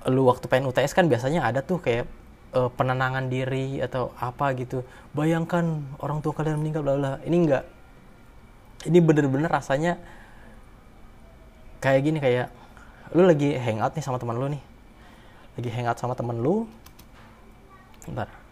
lu 0.06 0.30
waktu 0.30 0.46
pengen 0.46 0.70
UTS 0.70 0.94
kan 0.94 1.10
biasanya 1.10 1.42
ada 1.42 1.66
tuh 1.66 1.82
kayak 1.82 2.06
uh, 2.54 2.70
penenangan 2.70 3.26
diri 3.26 3.82
atau 3.82 4.14
apa 4.22 4.54
gitu. 4.54 4.86
Bayangkan 5.10 5.82
orang 5.98 6.22
tua 6.22 6.30
kalian 6.30 6.62
meninggal 6.62 6.86
bla 6.86 7.18
ini 7.26 7.36
enggak. 7.42 7.64
Ini 8.86 9.02
bener-bener 9.02 9.50
rasanya 9.50 9.98
kayak 11.82 12.00
gini 12.06 12.18
kayak 12.22 12.54
lu 13.18 13.26
lagi 13.26 13.58
hangout 13.58 13.98
nih 13.98 14.04
sama 14.04 14.22
teman 14.22 14.38
lu 14.38 14.46
nih. 14.46 14.62
Lagi 15.58 15.70
hangout 15.74 15.98
sama 15.98 16.14
temen 16.14 16.38
lu. 16.38 16.70
Bentar 18.06 18.45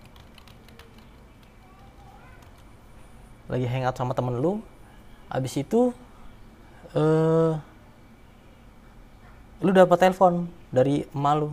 lagi 3.55 3.71
hangout 3.71 3.95
sama 3.95 4.19
temen 4.19 4.43
lu 4.43 4.59
abis 5.31 5.63
itu 5.63 5.95
uh, 6.99 7.55
lu 9.63 9.71
dapat 9.73 9.97
telepon 9.97 10.51
dari 10.69 11.07
emak 11.15 11.35
lu. 11.39 11.49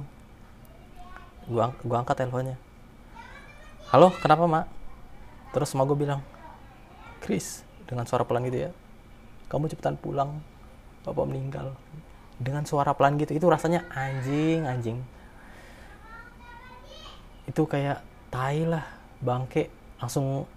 Gua 1.47 1.71
gua 1.85 2.01
angkat 2.03 2.25
teleponnya. 2.25 2.57
Halo 3.93 4.09
kenapa 4.19 4.43
mak? 4.49 4.65
Terus 5.55 5.71
emak 5.75 5.85
gue 5.91 5.97
bilang 5.99 6.21
Chris 7.23 7.61
dengan 7.85 8.07
suara 8.07 8.25
pelan 8.25 8.47
gitu 8.47 8.67
ya. 8.67 8.71
Kamu 9.51 9.67
cepetan 9.67 9.99
pulang 9.99 10.39
bapak 11.03 11.25
meninggal. 11.27 11.75
Dengan 12.41 12.65
suara 12.65 12.97
pelan 12.97 13.19
gitu 13.21 13.35
itu 13.37 13.45
rasanya 13.45 13.85
anjing 13.93 14.65
anjing. 14.65 14.97
Itu 17.45 17.67
kayak 17.67 18.01
tai 18.31 18.63
lah 18.65 18.83
bangke 19.21 19.69
langsung 19.99 20.49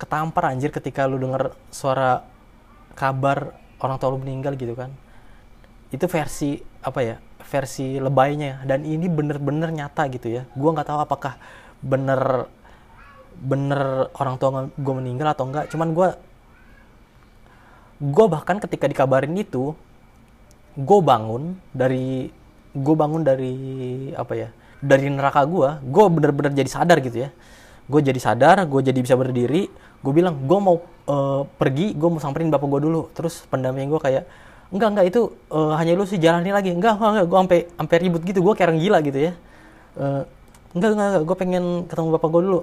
ketampar 0.00 0.56
anjir 0.56 0.72
ketika 0.72 1.04
lu 1.04 1.20
denger 1.20 1.52
suara 1.68 2.24
kabar 2.96 3.52
orang 3.84 3.96
tua 4.00 4.16
lu 4.16 4.18
meninggal 4.18 4.56
gitu 4.56 4.72
kan. 4.72 4.88
Itu 5.92 6.08
versi 6.08 6.56
apa 6.80 7.00
ya 7.04 7.16
versi 7.44 8.00
lebaynya. 8.00 8.64
Dan 8.64 8.88
ini 8.88 9.06
bener-bener 9.06 9.68
nyata 9.68 10.08
gitu 10.08 10.32
ya. 10.32 10.48
Gue 10.56 10.70
nggak 10.72 10.88
tahu 10.88 10.98
apakah 11.04 11.36
bener 11.84 12.48
bener 13.40 14.12
orang 14.20 14.36
tua 14.36 14.68
gue 14.68 14.94
meninggal 14.94 15.32
atau 15.32 15.48
enggak 15.48 15.72
cuman 15.72 15.96
gue 15.96 16.08
gue 18.00 18.26
bahkan 18.28 18.60
ketika 18.60 18.84
dikabarin 18.84 19.32
itu 19.32 19.72
gue 20.76 21.00
bangun 21.00 21.56
dari 21.72 22.28
gue 22.76 22.94
bangun 22.94 23.24
dari 23.24 23.54
apa 24.12 24.32
ya 24.36 24.48
dari 24.84 25.08
neraka 25.08 25.44
gue 25.48 25.68
gue 25.84 26.04
bener-bener 26.12 26.52
jadi 26.52 26.70
sadar 26.70 27.00
gitu 27.00 27.28
ya 27.28 27.30
gue 27.90 28.00
jadi 28.06 28.20
sadar 28.22 28.62
gue 28.70 28.80
jadi 28.86 29.00
bisa 29.02 29.18
berdiri 29.18 29.66
gue 30.00 30.12
bilang 30.14 30.38
gue 30.38 30.58
mau 30.62 30.78
uh, 31.10 31.42
pergi 31.58 31.92
gue 31.98 32.08
mau 32.08 32.22
samperin 32.22 32.48
bapak 32.48 32.68
gue 32.70 32.80
dulu 32.86 33.10
terus 33.10 33.42
pendamping 33.50 33.90
gue 33.90 33.98
kayak 33.98 34.24
enggak 34.70 34.88
enggak 34.94 35.06
itu 35.10 35.20
uh, 35.50 35.74
hanya 35.74 35.98
lu 35.98 36.06
sih 36.06 36.22
jalani 36.22 36.54
lagi 36.54 36.70
enggak 36.70 36.94
enggak, 36.94 37.10
enggak. 37.10 37.26
gue 37.26 37.38
sampai 37.42 37.60
sampai 37.74 37.96
ribut 37.98 38.22
gitu 38.22 38.38
gue 38.40 38.54
kayak 38.54 38.68
orang 38.70 38.80
gila 38.80 38.98
gitu 39.02 39.18
ya 39.18 39.32
uh, 39.98 40.22
enggak 40.72 40.90
enggak, 40.94 41.08
enggak. 41.10 41.22
gue 41.26 41.36
pengen 41.36 41.64
ketemu 41.90 42.08
bapak 42.14 42.28
gue 42.30 42.42
dulu 42.46 42.60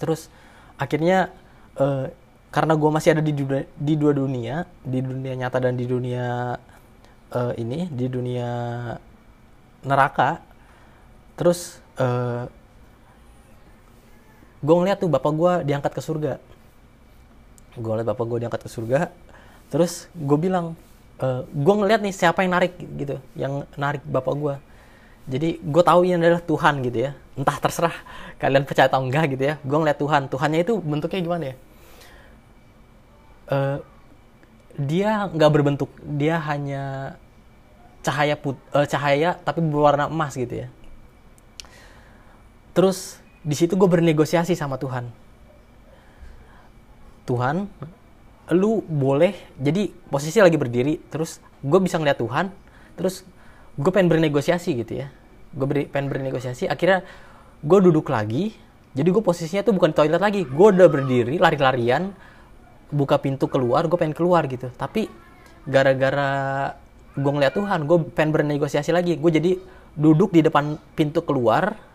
terus 0.00 0.32
akhirnya 0.80 1.28
uh, 1.76 2.08
karena 2.54 2.78
gue 2.78 2.90
masih 2.90 3.18
ada 3.18 3.22
di 3.22 3.34
dunia, 3.34 3.66
di 3.76 3.94
dua 3.94 4.12
dunia 4.16 4.64
di 4.80 4.98
dunia 5.04 5.34
nyata 5.36 5.58
dan 5.60 5.76
di 5.76 5.84
dunia 5.84 6.56
uh, 7.34 7.52
ini 7.60 7.86
di 7.92 8.06
dunia 8.08 8.50
neraka 9.84 10.40
terus 11.36 11.83
uh, 11.98 12.04
eh, 12.04 12.44
gue 14.64 14.74
ngeliat 14.74 14.98
tuh 14.98 15.10
bapak 15.10 15.32
gue 15.34 15.52
diangkat 15.68 15.92
ke 15.92 16.02
surga. 16.02 16.32
Gue 17.76 17.90
ngeliat 17.90 18.08
bapak 18.14 18.24
gue 18.26 18.38
diangkat 18.46 18.62
ke 18.64 18.70
surga 18.70 19.10
terus 19.72 20.06
gue 20.14 20.38
bilang 20.38 20.78
uh, 21.18 21.42
gue 21.50 21.74
ngeliat 21.74 21.98
nih 22.04 22.14
siapa 22.14 22.46
yang 22.46 22.54
narik 22.54 22.78
gitu 22.78 23.18
yang 23.34 23.66
narik 23.74 24.04
bapak 24.06 24.34
gue 24.38 24.54
jadi 25.24 25.56
gue 25.58 25.82
tahu 25.82 26.04
ini 26.04 26.20
adalah 26.20 26.44
Tuhan 26.44 26.84
gitu 26.84 26.98
ya. 27.08 27.16
Entah 27.34 27.56
terserah 27.56 27.96
kalian 28.42 28.68
percaya 28.68 28.86
atau 28.92 29.00
enggak 29.00 29.34
gitu 29.36 29.44
ya. 29.48 29.54
Gue 29.64 29.78
ngeliat 29.80 29.98
Tuhan. 29.98 30.28
Tuhannya 30.28 30.60
itu 30.60 30.74
bentuknya 30.84 31.20
gimana 31.24 31.44
ya? 31.48 31.56
Uh, 33.44 33.78
dia 34.76 35.10
nggak 35.32 35.50
berbentuk. 35.52 35.90
Dia 36.04 36.36
hanya 36.44 37.16
cahaya 38.04 38.36
put 38.36 38.60
uh, 38.76 38.84
cahaya 38.84 39.32
tapi 39.40 39.64
berwarna 39.64 40.12
emas 40.12 40.36
gitu 40.36 40.60
ya 40.60 40.68
terus 42.74 43.22
di 43.46 43.54
situ 43.54 43.78
gue 43.78 43.86
bernegosiasi 43.88 44.58
sama 44.58 44.76
Tuhan. 44.76 45.08
Tuhan 47.24 47.70
lu 48.52 48.84
boleh 48.84 49.32
jadi 49.56 49.88
posisi 50.12 50.36
lagi 50.36 50.60
berdiri 50.60 51.00
terus 51.08 51.40
gue 51.64 51.80
bisa 51.80 51.96
ngeliat 51.96 52.20
Tuhan 52.20 52.52
terus 53.00 53.24
gue 53.80 53.88
pengen 53.94 54.12
bernegosiasi 54.12 54.76
gitu 54.84 55.00
ya. 55.00 55.08
Gue 55.54 55.66
beri, 55.70 55.82
pengen 55.86 56.10
bernegosiasi 56.12 56.68
akhirnya 56.68 57.06
gue 57.64 57.78
duduk 57.80 58.10
lagi 58.12 58.52
jadi 58.92 59.08
gue 59.08 59.22
posisinya 59.24 59.64
tuh 59.64 59.72
bukan 59.72 59.94
di 59.94 59.96
toilet 59.96 60.20
lagi 60.20 60.42
gue 60.44 60.66
udah 60.74 60.88
berdiri 60.90 61.40
lari-larian 61.40 62.12
buka 62.92 63.16
pintu 63.22 63.48
keluar 63.48 63.86
gue 63.88 63.96
pengen 63.96 64.18
keluar 64.18 64.44
gitu. 64.50 64.68
Tapi 64.74 65.08
gara-gara 65.64 66.74
gue 67.14 67.30
ngeliat 67.30 67.54
Tuhan 67.54 67.86
gue 67.86 67.98
pengen 68.12 68.34
bernegosiasi 68.34 68.90
lagi 68.90 69.14
gue 69.16 69.30
jadi 69.30 69.52
duduk 69.94 70.34
di 70.34 70.42
depan 70.42 70.74
pintu 70.98 71.22
keluar 71.22 71.93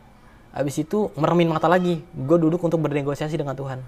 Habis 0.50 0.82
itu 0.82 1.14
meremin 1.14 1.50
mata 1.50 1.70
lagi. 1.70 2.02
Gue 2.14 2.38
duduk 2.42 2.62
untuk 2.66 2.82
bernegosiasi 2.82 3.38
dengan 3.38 3.54
Tuhan. 3.54 3.80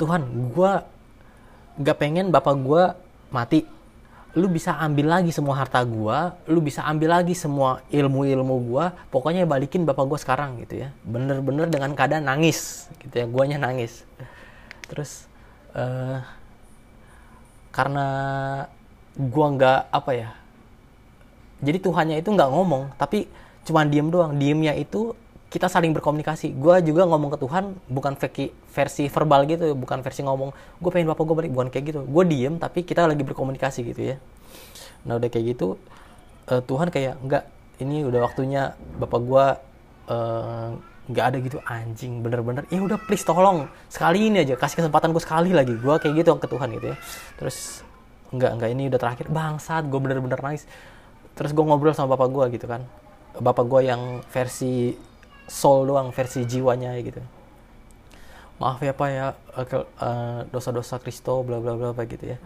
Tuhan, 0.00 0.22
gue 0.50 0.72
gak 1.84 1.98
pengen 2.00 2.32
bapak 2.32 2.56
gue 2.58 2.82
mati. 3.30 3.68
Lu 4.32 4.48
bisa 4.48 4.80
ambil 4.80 5.12
lagi 5.12 5.28
semua 5.28 5.60
harta 5.60 5.84
gue, 5.84 6.18
lu 6.48 6.64
bisa 6.64 6.80
ambil 6.88 7.20
lagi 7.20 7.36
semua 7.36 7.84
ilmu-ilmu 7.92 8.56
gue. 8.72 8.84
Pokoknya 9.12 9.44
balikin 9.44 9.84
bapak 9.84 10.08
gue 10.08 10.18
sekarang 10.18 10.56
gitu 10.64 10.88
ya. 10.88 10.88
Bener-bener 11.04 11.68
dengan 11.68 11.92
keadaan 11.92 12.24
nangis 12.24 12.88
gitu 13.04 13.12
ya. 13.12 13.26
Guanya 13.28 13.60
nangis. 13.60 14.08
Terus 14.88 15.28
uh, 15.76 16.24
karena 17.68 18.06
gue 19.12 19.46
nggak 19.60 19.80
apa 19.92 20.10
ya. 20.16 20.32
Jadi 21.60 21.78
Tuhannya 21.78 22.16
itu 22.18 22.32
nggak 22.32 22.50
ngomong, 22.50 22.96
tapi 22.96 23.28
cuma 23.62 23.86
diem 23.86 24.08
doang. 24.10 24.34
Diemnya 24.34 24.74
itu 24.74 25.14
kita 25.52 25.68
saling 25.68 25.92
berkomunikasi. 25.92 26.56
Gue 26.56 26.80
juga 26.80 27.04
ngomong 27.04 27.36
ke 27.36 27.38
Tuhan 27.44 27.76
bukan 27.92 28.16
versi 28.72 29.04
verbal 29.12 29.44
gitu 29.44 29.76
bukan 29.76 30.00
versi 30.00 30.24
ngomong 30.24 30.50
gue 30.80 30.90
pengen 30.90 31.12
bapak 31.12 31.24
gue 31.28 31.36
balik. 31.44 31.52
Bukan 31.52 31.68
kayak 31.68 31.84
gitu. 31.92 32.00
Gue 32.08 32.24
diem 32.24 32.56
tapi 32.56 32.82
kita 32.82 33.04
lagi 33.04 33.20
berkomunikasi 33.20 33.80
gitu 33.84 34.02
ya. 34.14 34.16
Nah 35.04 35.20
udah 35.20 35.28
kayak 35.28 35.56
gitu 35.56 35.76
uh, 36.48 36.62
Tuhan 36.64 36.88
kayak 36.88 37.20
enggak 37.20 37.44
ini 37.82 38.06
udah 38.06 38.20
waktunya 38.22 38.78
bapak 38.96 39.20
gue 39.20 39.44
uh, 40.08 40.68
nggak 41.12 41.24
ada 41.28 41.36
gitu. 41.44 41.58
Anjing 41.68 42.24
bener-bener. 42.24 42.64
Ya 42.72 42.80
udah 42.80 42.96
please 42.96 43.22
tolong 43.22 43.68
sekali 43.92 44.32
ini 44.32 44.48
aja 44.48 44.56
kasih 44.56 44.82
kesempatan 44.82 45.12
gue 45.12 45.20
sekali 45.20 45.52
lagi. 45.52 45.76
Gue 45.76 46.00
kayak 46.00 46.14
gitu 46.16 46.32
ke 46.40 46.48
Tuhan 46.48 46.68
gitu 46.80 46.86
ya. 46.90 46.96
Terus 47.36 47.84
enggak 48.32 48.56
enggak 48.56 48.70
ini 48.72 48.82
udah 48.88 49.00
terakhir. 49.04 49.26
Bangsat 49.28 49.84
gue 49.84 50.00
bener-bener 50.00 50.40
nangis. 50.40 50.64
Terus 51.36 51.52
gue 51.52 51.60
ngobrol 51.60 51.92
sama 51.92 52.16
bapak 52.16 52.32
gue 52.32 52.56
gitu 52.56 52.64
kan 52.64 52.88
bapak 53.40 53.64
gue 53.64 53.80
yang 53.88 54.20
versi 54.28 54.92
soul 55.48 55.88
doang 55.88 56.12
versi 56.12 56.44
jiwanya 56.44 56.96
gitu. 57.00 57.20
Maaf 58.60 58.78
ya 58.84 58.92
pak 58.94 59.08
ya 59.10 59.26
eh, 59.58 60.40
dosa-dosa 60.52 61.00
Kristo 61.02 61.40
bla 61.42 61.58
bla 61.58 61.74
bla 61.76 61.92
gitu 62.04 62.36
ya. 62.36 62.38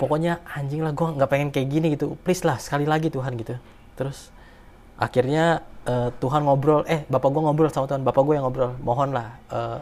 Pokoknya 0.00 0.40
anjing 0.56 0.80
lah 0.80 0.96
gue 0.96 1.06
nggak 1.06 1.30
pengen 1.30 1.48
kayak 1.52 1.68
gini 1.68 1.86
gitu. 1.92 2.16
Please 2.24 2.40
lah 2.40 2.56
sekali 2.56 2.88
lagi 2.88 3.12
Tuhan 3.12 3.36
gitu. 3.36 3.60
Terus 4.00 4.32
akhirnya 4.96 5.64
uh, 5.84 6.08
Tuhan 6.20 6.44
ngobrol 6.44 6.84
eh 6.88 7.04
bapak 7.08 7.28
gue 7.32 7.42
ngobrol 7.44 7.68
sama 7.68 7.84
Tuhan 7.84 8.00
bapak 8.00 8.22
gue 8.24 8.34
yang 8.40 8.48
ngobrol. 8.48 8.80
Mohon 8.80 9.12
lah 9.12 9.28
uh, 9.52 9.78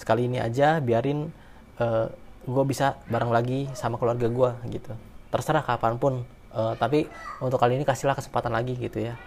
sekali 0.00 0.24
ini 0.24 0.40
aja 0.40 0.80
biarin 0.80 1.28
uh, 1.84 2.08
gue 2.48 2.64
bisa 2.64 2.96
bareng 3.12 3.28
lagi 3.28 3.68
sama 3.76 4.00
keluarga 4.00 4.24
gue 4.24 4.50
gitu. 4.72 4.96
Terserah 5.28 5.60
kapan 5.60 6.00
pun 6.00 6.24
uh, 6.54 6.74
tapi 6.78 7.08
untuk 7.42 7.60
kali 7.60 7.76
ini 7.76 7.84
kasihlah 7.84 8.16
kesempatan 8.16 8.52
lagi 8.54 8.76
gitu 8.78 9.02
ya 9.02 9.18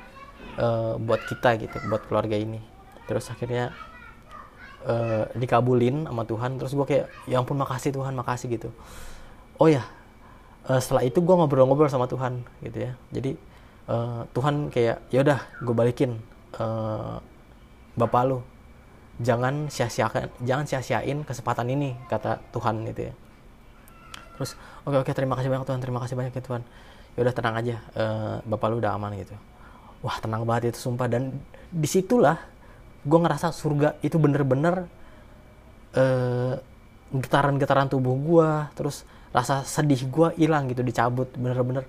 uh, 0.57 0.97
buat 0.97 1.21
kita 1.27 1.59
gitu 1.61 1.77
buat 1.87 2.03
keluarga 2.07 2.35
ini. 2.35 2.59
Terus 3.05 3.27
akhirnya 3.29 3.75
uh, 4.87 5.27
dikabulin 5.35 6.07
sama 6.07 6.23
Tuhan. 6.25 6.51
Terus 6.57 6.71
gue 6.73 6.85
kayak 6.87 7.05
ya 7.27 7.35
ampun 7.41 7.57
makasih 7.59 7.91
Tuhan 7.93 8.13
makasih 8.15 8.47
gitu. 8.51 8.69
Oh 9.61 9.69
ya 9.69 9.85
uh, 10.67 10.79
setelah 10.81 11.05
itu 11.05 11.21
gue 11.21 11.35
ngobrol-ngobrol 11.35 11.91
sama 11.91 12.09
Tuhan 12.09 12.41
gitu 12.65 12.77
ya. 12.89 12.91
Jadi 13.13 13.37
uh, 13.91 14.25
Tuhan 14.31 14.71
kayak 14.73 15.11
ya 15.13 15.19
udah 15.21 15.39
gue 15.61 15.75
balikin 15.75 16.17
uh, 16.57 17.19
bapak 17.95 18.23
lu. 18.27 18.39
Jangan 19.21 19.69
sia-siakan 19.69 20.33
jangan 20.41 20.65
sia-siain 20.65 21.21
kesempatan 21.21 21.69
ini 21.69 21.93
kata 22.09 22.41
Tuhan 22.49 22.81
gitu 22.89 23.11
ya. 23.11 23.13
Terus 24.39 24.57
oke 24.81 24.97
okay, 24.97 24.97
oke 24.97 25.05
okay, 25.05 25.13
terima 25.13 25.37
kasih 25.37 25.53
banyak 25.53 25.67
Tuhan. 25.67 25.79
Terima 25.83 25.99
kasih 26.01 26.15
banyak 26.17 26.33
ya 26.33 26.41
Tuhan 26.41 26.63
ya 27.15 27.27
udah 27.27 27.35
tenang 27.35 27.55
aja 27.59 27.75
uh, 27.95 28.35
bapak 28.47 28.67
lu 28.71 28.77
udah 28.79 28.95
aman 28.95 29.11
gitu. 29.19 29.35
Wah 30.01 30.17
tenang 30.17 30.47
banget 30.47 30.73
itu 30.73 30.79
sumpah. 30.89 31.05
Dan 31.11 31.37
di 31.69 31.87
situlah 31.87 32.39
gue 33.01 33.19
ngerasa 33.19 33.49
surga 33.51 33.97
itu 34.05 34.15
bener-bener 34.17 34.85
uh, 35.97 36.53
getaran-getaran 37.11 37.91
tubuh 37.91 38.15
gue 38.15 38.49
terus 38.77 39.03
rasa 39.35 39.63
sedih 39.67 40.07
gue 40.07 40.27
hilang 40.39 40.71
gitu 40.71 40.81
dicabut 40.81 41.27
bener-bener. 41.35 41.85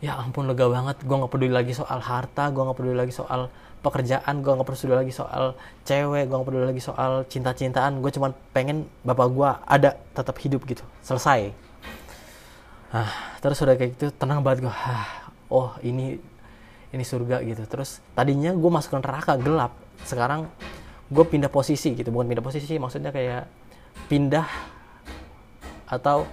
Ya 0.00 0.16
ampun 0.16 0.48
lega 0.48 0.68
banget. 0.68 1.00
Gue 1.04 1.16
nggak 1.16 1.32
peduli 1.32 1.52
lagi 1.52 1.72
soal 1.72 2.00
harta 2.00 2.48
gue 2.52 2.62
nggak 2.62 2.78
peduli 2.78 2.96
lagi 2.96 3.12
soal 3.12 3.52
pekerjaan 3.80 4.44
gue 4.44 4.52
nggak 4.52 4.68
peduli 4.68 4.92
lagi 4.92 5.12
soal 5.12 5.56
cewek 5.88 6.28
gue 6.28 6.36
nggak 6.36 6.48
peduli 6.48 6.66
lagi 6.68 6.82
soal 6.84 7.24
cinta-cintaan. 7.28 8.04
Gue 8.04 8.12
cuma 8.12 8.32
pengen 8.52 8.84
bapak 9.04 9.28
gue 9.32 9.50
ada 9.64 9.96
tetap 10.12 10.36
hidup 10.40 10.64
gitu. 10.68 10.84
Selesai 11.00 11.69
ah 12.90 13.38
terus 13.38 13.62
udah 13.62 13.78
kayak 13.78 13.94
gitu 13.94 14.10
tenang 14.14 14.42
banget 14.42 14.66
gue 14.66 14.74
ah, 14.74 15.30
oh 15.46 15.74
ini 15.86 16.18
ini 16.90 17.04
surga 17.06 17.42
gitu. 17.46 17.62
Terus 17.66 18.02
tadinya 18.14 18.50
gue 18.50 18.70
masuk 18.70 18.94
ke 18.94 18.98
neraka 18.98 19.38
gelap. 19.38 19.72
Sekarang 20.02 20.50
gue 21.10 21.24
pindah 21.26 21.50
posisi 21.50 21.94
gitu 21.94 22.10
bukan 22.14 22.30
pindah 22.30 22.44
posisi 22.44 22.78
maksudnya 22.78 23.10
kayak 23.10 23.46
pindah 24.06 24.46
atau 25.90 26.26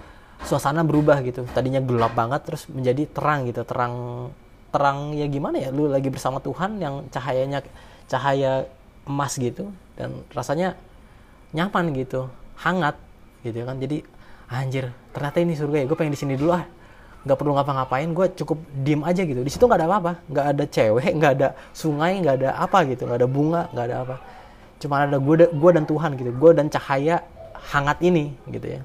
suasana 0.46 0.82
berubah 0.82 1.22
gitu. 1.22 1.46
Tadinya 1.50 1.82
gelap 1.82 2.14
banget 2.14 2.46
terus 2.46 2.66
menjadi 2.70 3.06
terang 3.10 3.46
gitu 3.46 3.62
terang 3.62 3.94
terang 4.68 5.16
ya 5.16 5.24
gimana 5.30 5.56
ya 5.56 5.72
lu 5.72 5.88
lagi 5.88 6.12
bersama 6.12 6.38
Tuhan 6.44 6.76
yang 6.78 7.08
cahayanya 7.08 7.64
cahaya 8.04 8.68
emas 9.08 9.40
gitu 9.40 9.72
dan 9.96 10.12
rasanya 10.36 10.76
nyaman 11.56 11.94
gitu 11.94 12.28
hangat 12.58 12.98
gitu 13.46 13.62
kan. 13.62 13.78
Jadi 13.78 14.02
anjir 14.48 14.90
ternyata 15.12 15.38
ini 15.44 15.52
surga 15.52 15.84
ya 15.84 15.86
gue 15.86 15.96
pengen 15.96 16.12
di 16.16 16.20
sini 16.20 16.34
dulu 16.34 16.56
ah. 16.56 16.64
Nggak 17.26 17.44
perlu 17.44 17.52
ngapa-ngapain 17.58 18.08
gue 18.14 18.26
cukup 18.40 18.58
diem 18.72 19.02
aja 19.02 19.20
gitu. 19.26 19.42
Di 19.42 19.50
situ 19.50 19.66
nggak 19.66 19.84
ada 19.84 19.88
apa-apa. 19.90 20.12
Nggak 20.30 20.46
ada 20.54 20.64
cewek 20.64 21.10
nggak 21.18 21.32
ada 21.36 21.48
sungai 21.74 22.12
nggak 22.22 22.34
ada 22.40 22.50
apa 22.56 22.78
gitu. 22.86 23.04
Nggak 23.04 23.18
ada 23.20 23.28
bunga 23.28 23.62
nggak 23.74 23.86
ada 23.90 23.96
apa. 24.06 24.16
Cuma 24.78 24.94
ada 25.02 25.18
gue 25.18 25.34
gue 25.50 25.70
dan 25.74 25.84
Tuhan 25.84 26.10
gitu. 26.14 26.30
Gue 26.32 26.50
dan 26.54 26.66
cahaya 26.70 27.26
hangat 27.74 27.98
ini 28.06 28.32
gitu 28.48 28.78
ya. 28.78 28.80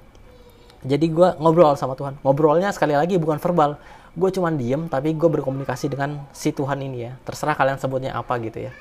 Jadi 0.84 1.06
gue 1.13 1.28
ngobrol 1.39 1.78
sama 1.78 1.93
Tuhan. 1.93 2.19
Ngobrolnya 2.26 2.73
sekali 2.73 2.97
lagi 2.97 3.15
bukan 3.21 3.38
verbal. 3.38 3.78
Gue 4.17 4.30
cuma 4.34 4.49
diem 4.52 4.89
tapi 4.89 5.13
gue 5.13 5.30
berkomunikasi 5.30 5.93
dengan 5.93 6.26
si 6.34 6.49
Tuhan 6.52 6.82
ini 6.82 7.08
ya. 7.08 7.12
Terserah 7.23 7.54
kalian 7.56 7.78
sebutnya 7.78 8.17
apa 8.17 8.36
gitu 8.41 8.65
ya. 8.65 8.73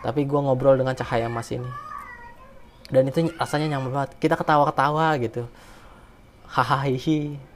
Tapi 0.00 0.24
gue 0.24 0.40
ngobrol 0.40 0.80
dengan 0.80 0.96
cahaya 0.96 1.28
emas 1.28 1.52
ini. 1.52 1.68
Dan 2.88 3.04
itu 3.04 3.30
rasanya 3.36 3.76
nyaman 3.76 3.90
banget. 3.92 4.10
Kita 4.16 4.34
ketawa-ketawa 4.34 5.12
gitu 5.20 5.44
hahaha 6.48 6.88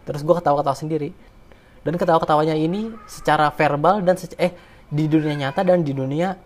terus 0.04 0.20
gue 0.20 0.34
ketawa-ketawa 0.36 0.76
sendiri. 0.76 1.10
Dan 1.82 1.98
ketawa-ketawanya 1.98 2.54
ini 2.54 2.94
secara 3.10 3.50
verbal 3.50 4.06
dan 4.06 4.14
secara, 4.14 4.50
eh 4.50 4.52
di 4.86 5.10
dunia 5.10 5.34
nyata 5.34 5.66
dan 5.66 5.82
di 5.82 5.90
dunia 5.90 6.38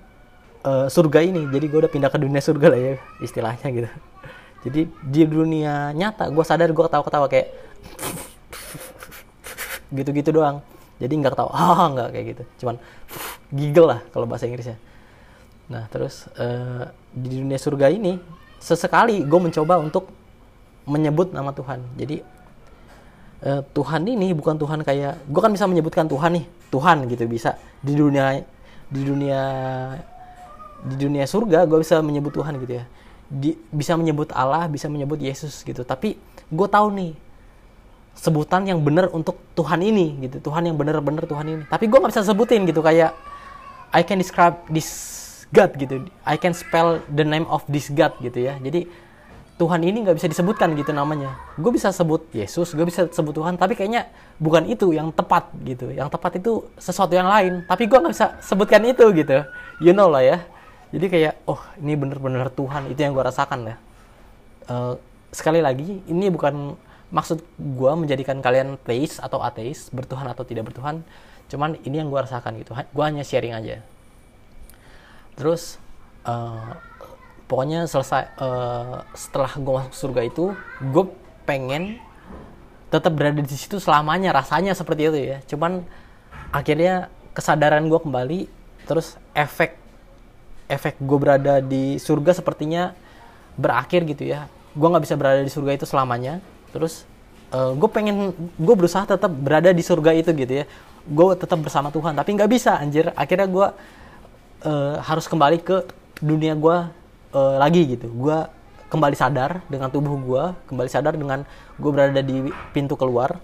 uh, 0.65 0.89
surga 0.89 1.21
ini. 1.21 1.45
Jadi 1.51 1.65
gue 1.69 1.79
udah 1.85 1.93
pindah 1.93 2.09
ke 2.09 2.19
dunia 2.23 2.41
surga 2.41 2.67
lah 2.73 2.81
ya 2.81 2.93
istilahnya 3.21 3.69
gitu. 3.69 3.91
Jadi 4.67 4.81
di 4.89 5.23
dunia 5.29 5.93
nyata 5.93 6.33
gue 6.33 6.45
sadar 6.47 6.73
gue 6.73 6.85
ketawa-ketawa 6.89 7.27
kayak 7.29 7.53
gitu-gitu 9.93 10.31
doang. 10.33 10.65
Jadi 10.97 11.13
nggak 11.21 11.33
ketawa 11.37 11.53
ah 11.61 11.87
nggak 11.93 12.09
kayak 12.17 12.27
gitu. 12.33 12.43
Cuman 12.65 12.77
giggle 13.53 13.87
lah 13.93 14.01
kalau 14.11 14.25
bahasa 14.25 14.49
Inggrisnya. 14.49 14.81
Nah 15.69 15.85
terus 15.93 16.31
uh, 16.41 16.89
di 17.13 17.45
dunia 17.45 17.61
surga 17.61 17.93
ini 17.93 18.17
sesekali 18.57 19.21
gue 19.21 19.41
mencoba 19.41 19.77
untuk 19.79 20.09
menyebut 20.87 21.35
nama 21.35 21.51
Tuhan. 21.51 21.83
Jadi 21.99 22.23
uh, 23.43 23.63
Tuhan 23.75 24.03
ini 24.07 24.33
bukan 24.33 24.57
Tuhan 24.57 24.81
kayak 24.87 25.27
gue 25.27 25.41
kan 25.43 25.53
bisa 25.53 25.67
menyebutkan 25.67 26.07
Tuhan 26.07 26.41
nih 26.41 26.47
Tuhan 26.71 26.97
gitu 27.11 27.25
bisa. 27.27 27.59
Di 27.83 27.93
dunia 27.93 28.41
di 28.87 29.03
dunia 29.03 29.41
di 30.87 30.95
dunia 30.95 31.27
surga 31.27 31.67
gue 31.67 31.83
bisa 31.83 31.99
menyebut 32.01 32.33
Tuhan 32.33 32.57
gitu 32.63 32.81
ya. 32.81 32.85
Di, 33.27 33.59
bisa 33.75 33.99
menyebut 33.99 34.31
Allah 34.31 34.71
bisa 34.71 34.87
menyebut 34.87 35.19
Yesus 35.19 35.67
gitu. 35.67 35.83
Tapi 35.83 36.15
gue 36.47 36.69
tahu 36.71 36.95
nih 36.95 37.13
sebutan 38.17 38.65
yang 38.65 38.81
benar 38.81 39.11
untuk 39.11 39.37
Tuhan 39.59 39.83
ini 39.83 40.31
gitu. 40.31 40.39
Tuhan 40.49 40.71
yang 40.71 40.79
benar-benar 40.79 41.27
Tuhan 41.27 41.47
ini. 41.51 41.63
Tapi 41.67 41.85
gue 41.91 41.99
nggak 41.99 42.15
bisa 42.15 42.25
sebutin 42.25 42.63
gitu 42.65 42.81
kayak 42.81 43.13
I 43.91 44.07
can 44.07 44.23
describe 44.23 44.63
this 44.71 44.89
God 45.51 45.75
gitu. 45.75 46.07
I 46.23 46.39
can 46.39 46.55
spell 46.55 47.03
the 47.11 47.27
name 47.27 47.47
of 47.51 47.67
this 47.67 47.91
God 47.91 48.15
gitu 48.23 48.47
ya. 48.47 48.59
Jadi 48.63 48.87
Tuhan 49.57 49.81
ini 49.81 50.05
nggak 50.05 50.21
bisa 50.21 50.29
disebutkan 50.29 50.77
gitu 50.77 50.93
namanya. 50.93 51.33
Gue 51.57 51.73
bisa 51.73 51.89
sebut 51.89 52.29
Yesus, 52.37 52.77
gue 52.77 52.85
bisa 52.85 53.09
sebut 53.09 53.33
Tuhan, 53.33 53.57
tapi 53.57 53.73
kayaknya 53.73 54.13
bukan 54.37 54.69
itu 54.69 54.93
yang 54.93 55.09
tepat 55.17 55.49
gitu. 55.65 55.89
Yang 55.89 56.13
tepat 56.13 56.33
itu 56.37 56.69
sesuatu 56.77 57.17
yang 57.17 57.25
lain, 57.25 57.65
tapi 57.65 57.89
gue 57.89 57.97
nggak 57.97 58.13
bisa 58.13 58.37
sebutkan 58.45 58.85
itu 58.85 59.09
gitu. 59.17 59.49
You 59.81 59.97
know 59.97 60.13
lah 60.13 60.21
ya. 60.21 60.45
Jadi 60.93 61.07
kayak, 61.09 61.35
oh 61.49 61.57
ini 61.81 61.97
bener-bener 61.97 62.53
Tuhan, 62.53 62.93
itu 62.93 63.01
yang 63.01 63.17
gue 63.17 63.25
rasakan 63.25 63.61
ya. 63.65 63.77
Uh, 64.69 65.01
sekali 65.33 65.65
lagi, 65.65 66.05
ini 66.05 66.29
bukan 66.29 66.77
maksud 67.09 67.41
gue 67.57 67.93
menjadikan 67.97 68.45
kalian 68.45 68.77
teis 68.85 69.17
atau 69.17 69.41
ateis, 69.41 69.89
bertuhan 69.89 70.29
atau 70.29 70.45
tidak 70.45 70.69
bertuhan. 70.69 71.01
Cuman 71.49 71.81
ini 71.81 72.05
yang 72.05 72.13
gue 72.13 72.21
rasakan 72.21 72.61
gitu. 72.61 72.77
Gue 72.77 73.05
hanya 73.09 73.25
sharing 73.25 73.57
aja. 73.57 73.81
Terus, 75.33 75.81
uh, 76.29 76.77
pokoknya 77.47 77.87
selesai 77.87 78.37
uh, 78.43 79.07
setelah 79.15 79.51
gue 79.55 79.73
masuk 79.73 79.95
surga 79.95 80.21
itu 80.27 80.45
gue 80.83 81.05
pengen 81.47 82.03
tetap 82.91 83.15
berada 83.15 83.43
di 83.43 83.55
situ 83.55 83.79
selamanya 83.83 84.35
rasanya 84.35 84.75
seperti 84.75 85.11
itu 85.11 85.19
ya. 85.19 85.39
Cuman 85.47 85.83
akhirnya 86.55 87.11
kesadaran 87.35 87.87
gue 87.87 87.99
kembali 87.99 88.41
terus 88.87 89.19
efek 89.35 89.79
efek 90.67 90.99
gue 90.99 91.19
berada 91.19 91.63
di 91.63 91.99
surga 91.99 92.35
sepertinya 92.35 92.95
berakhir 93.59 94.07
gitu 94.07 94.27
ya. 94.27 94.51
Gue 94.75 94.87
nggak 94.91 95.05
bisa 95.07 95.15
berada 95.19 95.43
di 95.43 95.51
surga 95.51 95.73
itu 95.79 95.87
selamanya. 95.87 96.43
Terus 96.75 97.07
uh, 97.55 97.75
gue 97.75 97.89
pengen 97.91 98.35
gue 98.59 98.75
berusaha 98.75 99.07
tetap 99.07 99.31
berada 99.31 99.71
di 99.71 99.83
surga 99.83 100.15
itu 100.15 100.31
gitu 100.35 100.63
ya. 100.63 100.65
Gue 101.07 101.39
tetap 101.39 101.63
bersama 101.63 101.91
Tuhan 101.95 102.15
tapi 102.15 102.35
nggak 102.35 102.51
bisa 102.51 102.79
anjir. 102.79 103.11
Akhirnya 103.15 103.47
gue 103.51 103.67
uh, 104.67 104.95
harus 105.03 105.27
kembali 105.27 105.59
ke 105.63 105.87
dunia 106.23 106.55
gue 106.55 107.06
uh, 107.35 107.57
lagi 107.59 107.97
gitu. 107.97 108.11
Gue 108.13 108.47
kembali 108.87 109.17
sadar 109.19 109.67
dengan 109.67 109.91
tubuh 109.91 110.15
gue 110.15 110.45
kembali 110.71 110.87
sadar 110.91 111.19
dengan 111.19 111.43
gue 111.79 111.91
berada 111.91 112.21
di 112.23 112.51
pintu 112.71 112.95
keluar. 112.95 113.39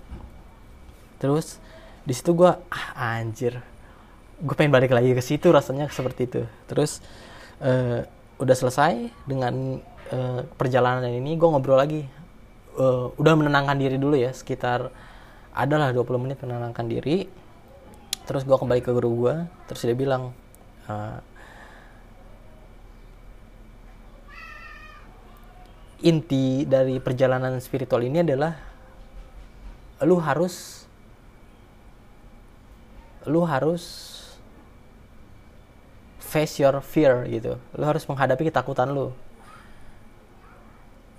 Terus 1.18 1.58
di 2.02 2.14
situ 2.14 2.34
gue 2.34 2.50
ah 2.50 2.86
anjir. 3.18 3.58
Gue 4.42 4.54
pengen 4.58 4.74
balik 4.74 4.90
lagi 4.90 5.14
ke 5.14 5.22
situ 5.22 5.50
rasanya 5.50 5.90
seperti 5.90 6.26
itu. 6.26 6.42
Terus 6.66 7.02
uh, 7.62 8.06
udah 8.38 8.56
selesai 8.58 9.10
dengan 9.26 9.78
uh, 10.10 10.40
perjalanan 10.58 11.10
ini 11.10 11.34
gue 11.38 11.48
ngobrol 11.48 11.78
lagi. 11.78 12.06
Uh, 12.72 13.12
udah 13.20 13.36
menenangkan 13.36 13.76
diri 13.76 14.00
dulu 14.00 14.16
ya 14.16 14.32
sekitar 14.32 14.88
adalah 15.52 15.92
20 15.92 16.22
menit 16.22 16.38
menenangkan 16.42 16.86
diri. 16.88 17.28
Terus 18.22 18.46
gue 18.46 18.54
kembali 18.54 18.80
ke 18.80 18.90
guru 18.94 19.10
gue 19.26 19.34
terus 19.66 19.82
dia 19.82 19.98
bilang 19.98 20.30
inti 26.02 26.66
dari 26.66 26.98
perjalanan 26.98 27.58
spiritual 27.62 28.02
ini 28.02 28.26
adalah 28.26 28.58
lu 30.02 30.18
harus 30.18 30.84
lu 33.22 33.46
harus 33.46 33.84
face 36.18 36.58
your 36.58 36.82
fear 36.82 37.22
gitu. 37.30 37.54
Lo 37.78 37.84
harus 37.86 38.02
menghadapi 38.10 38.50
ketakutan 38.50 38.90
lo 38.90 39.14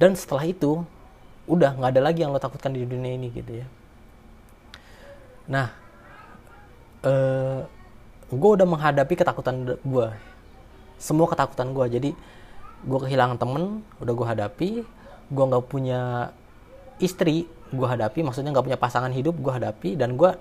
dan 0.03 0.19
setelah 0.19 0.43
itu 0.43 0.83
udah 1.47 1.79
nggak 1.79 1.91
ada 1.95 2.01
lagi 2.03 2.27
yang 2.27 2.35
lo 2.35 2.39
takutkan 2.43 2.75
di 2.75 2.83
dunia 2.83 3.15
ini 3.15 3.31
gitu 3.31 3.63
ya. 3.63 3.67
Nah 5.47 5.67
eh, 7.07 7.59
gue 8.33 8.51
udah 8.59 8.67
menghadapi 8.67 9.13
ketakutan 9.13 9.77
gue 9.79 10.07
semua 10.97 11.27
ketakutan 11.27 11.71
gue 11.75 11.85
jadi 11.99 12.09
gue 12.83 12.99
kehilangan 13.07 13.39
temen 13.39 13.81
udah 14.03 14.13
gue 14.13 14.27
hadapi. 14.27 14.69
Gue 15.31 15.43
nggak 15.49 15.65
punya 15.71 16.31
istri 16.99 17.47
gue 17.73 17.87
hadapi. 17.87 18.21
Maksudnya 18.21 18.51
nggak 18.53 18.65
punya 18.65 18.79
pasangan 18.79 19.11
hidup 19.11 19.35
gue 19.39 19.53
hadapi. 19.53 19.95
Dan 19.95 20.19
gue 20.19 20.31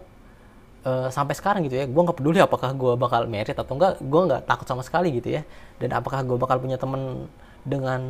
uh, 0.85 1.09
sampai 1.09 1.35
sekarang 1.39 1.65
gitu 1.67 1.79
ya 1.79 1.87
gue 1.87 2.03
nggak 2.03 2.19
peduli 2.19 2.39
apakah 2.43 2.75
gue 2.75 2.93
bakal 2.99 3.31
merit 3.31 3.55
atau 3.55 3.75
enggak 3.79 4.03
gue 4.03 4.21
nggak 4.29 4.43
takut 4.47 4.67
sama 4.67 4.83
sekali 4.83 5.15
gitu 5.15 5.33
ya. 5.39 5.43
Dan 5.79 5.95
apakah 5.95 6.23
gue 6.27 6.37
bakal 6.37 6.59
punya 6.59 6.77
temen 6.77 7.31
dengan 7.63 8.03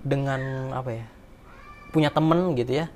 dengan 0.00 0.72
apa 0.76 0.90
ya 0.96 1.04
punya 1.90 2.08
temen 2.12 2.54
gitu 2.54 2.84
ya. 2.84 2.86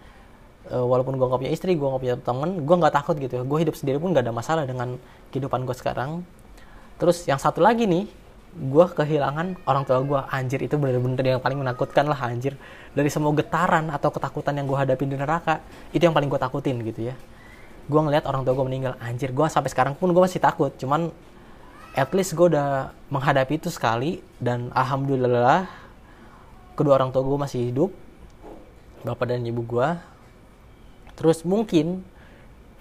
Uh, 0.64 0.80
walaupun 0.88 1.20
gue 1.20 1.26
nggak 1.28 1.40
punya 1.44 1.52
istri 1.52 1.76
gue 1.76 1.84
nggak 1.84 2.00
punya 2.00 2.16
temen 2.16 2.50
gue 2.64 2.76
nggak 2.76 2.94
takut 2.94 3.16
gitu 3.18 3.40
ya. 3.40 3.42
Gue 3.44 3.58
hidup 3.64 3.76
sendiri 3.76 4.00
pun 4.00 4.12
nggak 4.12 4.24
ada 4.24 4.32
masalah 4.32 4.64
dengan 4.64 4.96
kehidupan 5.32 5.64
gue 5.68 5.76
sekarang. 5.76 6.24
Terus 6.96 7.26
yang 7.26 7.42
satu 7.42 7.60
lagi 7.60 7.84
nih 7.84 8.23
gue 8.54 8.86
kehilangan 8.86 9.66
orang 9.66 9.82
tua 9.82 9.98
gue 10.06 10.20
anjir 10.30 10.62
itu 10.62 10.78
bener-bener 10.78 11.36
yang 11.36 11.42
paling 11.42 11.58
menakutkan 11.58 12.06
lah 12.06 12.18
anjir. 12.22 12.54
Dari 12.94 13.10
semua 13.10 13.34
getaran 13.34 13.90
atau 13.90 14.14
ketakutan 14.14 14.54
yang 14.54 14.70
gue 14.70 14.78
hadapi 14.78 15.04
di 15.10 15.18
neraka 15.18 15.58
itu 15.90 16.06
yang 16.06 16.14
paling 16.14 16.30
gue 16.30 16.38
takutin 16.38 16.78
gitu 16.86 17.10
ya. 17.10 17.14
Gue 17.90 18.00
ngeliat 18.00 18.24
orang 18.30 18.46
tua 18.46 18.54
gue 18.54 18.66
meninggal. 18.66 18.94
Anjir 19.02 19.34
gue 19.34 19.46
sampai 19.50 19.68
sekarang 19.74 19.98
pun 19.98 20.14
gue 20.14 20.22
masih 20.22 20.38
takut. 20.38 20.70
Cuman 20.78 21.10
at 21.98 22.10
least 22.14 22.38
gue 22.38 22.46
udah 22.50 22.94
menghadapi 23.10 23.58
itu 23.58 23.70
sekali 23.70 24.22
dan 24.38 24.70
alhamdulillah 24.74 25.66
kedua 26.74 26.98
orang 26.98 27.14
tua 27.14 27.22
gue 27.22 27.38
masih 27.38 27.70
hidup 27.70 27.90
bapak 29.06 29.30
dan 29.30 29.46
ibu 29.46 29.62
gue 29.62 29.88
terus 31.14 31.46
mungkin 31.46 32.02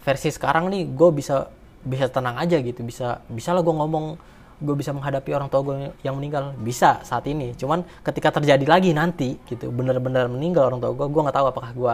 versi 0.02 0.34
sekarang 0.34 0.74
nih 0.74 0.90
gue 0.90 1.10
bisa 1.14 1.50
bisa 1.84 2.08
tenang 2.10 2.40
aja 2.40 2.58
gitu. 2.60 2.82
Bisa 2.82 3.22
bisa 3.28 3.52
lah 3.54 3.62
gue 3.62 3.76
ngomong 3.76 4.18
gue 4.64 4.76
bisa 4.80 4.96
menghadapi 4.96 5.36
orang 5.36 5.52
tua 5.52 5.62
gue 5.62 5.76
yang 6.08 6.16
meninggal. 6.16 6.56
Bisa 6.56 7.04
saat 7.04 7.28
ini. 7.28 7.52
Cuman 7.60 7.84
ketika 8.02 8.32
terjadi 8.40 8.64
lagi 8.64 8.96
nanti 8.96 9.36
gitu 9.46 9.68
bener-bener 9.70 10.32
meninggal 10.32 10.72
orang 10.72 10.80
tua 10.80 10.96
gue 10.96 11.08
gue 11.12 11.22
nggak 11.28 11.36
tahu 11.36 11.48
apakah 11.52 11.72
gue 11.76 11.94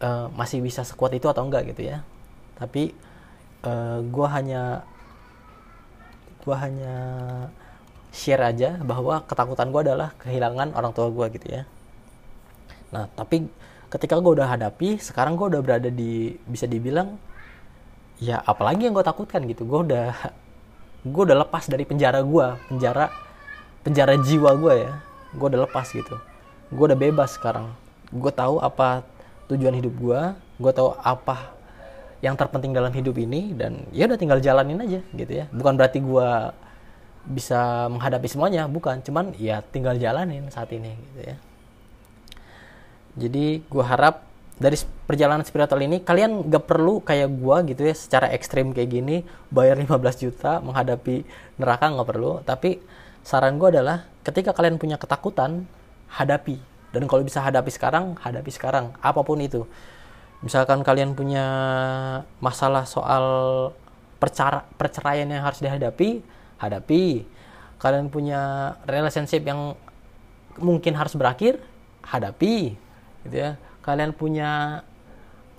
uh, 0.00 0.26
masih 0.32 0.64
bisa 0.64 0.80
sekuat 0.82 1.12
itu 1.12 1.28
atau 1.28 1.44
enggak 1.44 1.68
gitu 1.76 1.84
ya. 1.92 2.00
Tapi 2.56 2.96
uh, 3.66 3.68
eh, 3.68 3.98
gue 4.08 4.26
hanya 4.32 4.62
gue 6.44 6.56
hanya 6.56 6.96
share 8.14 8.44
aja 8.44 8.80
bahwa 8.80 9.24
ketakutan 9.28 9.68
gue 9.72 9.80
adalah 9.90 10.12
kehilangan 10.20 10.72
orang 10.72 10.92
tua 10.96 11.12
gue 11.12 11.26
gitu 11.36 11.46
ya. 11.60 11.62
Nah 12.94 13.10
tapi 13.12 13.44
ketika 13.92 14.18
gue 14.18 14.32
udah 14.40 14.48
hadapi 14.48 14.98
sekarang 14.98 15.36
gue 15.36 15.46
udah 15.52 15.60
berada 15.60 15.90
di 15.92 16.34
bisa 16.48 16.64
dibilang 16.66 17.14
ya 18.22 18.38
apalagi 18.42 18.86
yang 18.86 18.94
gue 18.94 19.04
takutkan 19.04 19.44
gitu. 19.50 19.66
Gue 19.66 19.90
udah 19.90 20.14
gue 21.04 21.22
udah 21.28 21.44
lepas 21.44 21.68
dari 21.68 21.84
penjara 21.84 22.24
gue 22.24 22.46
penjara 22.72 23.12
penjara 23.84 24.16
jiwa 24.16 24.50
gue 24.56 24.74
ya. 24.88 24.92
Gue 25.36 25.46
udah 25.52 25.68
lepas 25.68 25.86
gitu. 25.92 26.16
Gue 26.72 26.84
udah 26.88 26.98
bebas 26.98 27.36
sekarang. 27.36 27.68
Gue 28.08 28.32
tahu 28.32 28.58
apa 28.58 29.04
tujuan 29.52 29.76
hidup 29.76 29.92
gue 30.00 30.20
gue 30.54 30.72
tahu 30.72 30.96
apa 31.02 31.52
yang 32.24 32.38
terpenting 32.40 32.72
dalam 32.72 32.88
hidup 32.94 33.20
ini 33.20 33.52
dan 33.52 33.84
ya 33.92 34.08
udah 34.08 34.16
tinggal 34.16 34.40
jalanin 34.40 34.80
aja 34.80 35.00
gitu 35.12 35.32
ya. 35.32 35.44
Bukan 35.52 35.76
berarti 35.76 36.00
gue 36.00 36.28
bisa 37.28 37.92
menghadapi 37.92 38.24
semuanya 38.24 38.64
bukan. 38.64 39.04
Cuman 39.04 39.36
ya 39.36 39.60
tinggal 39.60 40.00
jalanin 40.00 40.48
saat 40.48 40.72
ini 40.72 40.96
gitu 41.12 41.20
ya. 41.20 41.36
Jadi 43.14 43.62
gue 43.62 43.84
harap 43.84 44.33
dari 44.54 44.78
perjalanan 45.06 45.42
spiritual 45.42 45.82
ini 45.82 45.98
kalian 46.06 46.46
gak 46.46 46.70
perlu 46.70 47.02
kayak 47.02 47.26
gue 47.26 47.56
gitu 47.74 47.82
ya 47.90 47.94
secara 47.94 48.30
ekstrim 48.30 48.70
kayak 48.70 48.90
gini 48.90 49.16
bayar 49.50 49.74
15 49.74 49.90
juta 50.22 50.62
menghadapi 50.62 51.26
neraka 51.58 51.90
nggak 51.90 52.08
perlu 52.08 52.38
tapi 52.46 52.78
saran 53.26 53.58
gue 53.58 53.74
adalah 53.74 54.06
ketika 54.22 54.54
kalian 54.54 54.78
punya 54.78 54.94
ketakutan 54.94 55.66
hadapi 56.06 56.62
dan 56.94 57.10
kalau 57.10 57.26
bisa 57.26 57.42
hadapi 57.42 57.70
sekarang 57.74 58.14
hadapi 58.22 58.50
sekarang 58.54 58.94
apa 59.02 59.20
pun 59.26 59.42
itu 59.42 59.66
misalkan 60.44 60.84
kalian 60.84 61.16
punya 61.16 61.46
masalah 62.38 62.86
soal 62.86 63.24
percara, 64.24 64.64
perceraian 64.80 65.28
yang 65.28 65.44
harus 65.44 65.60
dihadapi, 65.60 66.24
hadapi. 66.56 67.28
Kalian 67.76 68.08
punya 68.08 68.72
relationship 68.88 69.44
yang 69.44 69.76
mungkin 70.56 70.96
harus 70.96 71.12
berakhir, 71.12 71.60
hadapi. 72.00 72.72
Gitu 73.28 73.36
ya. 73.36 73.60
Kalian 73.84 74.16
punya 74.16 74.80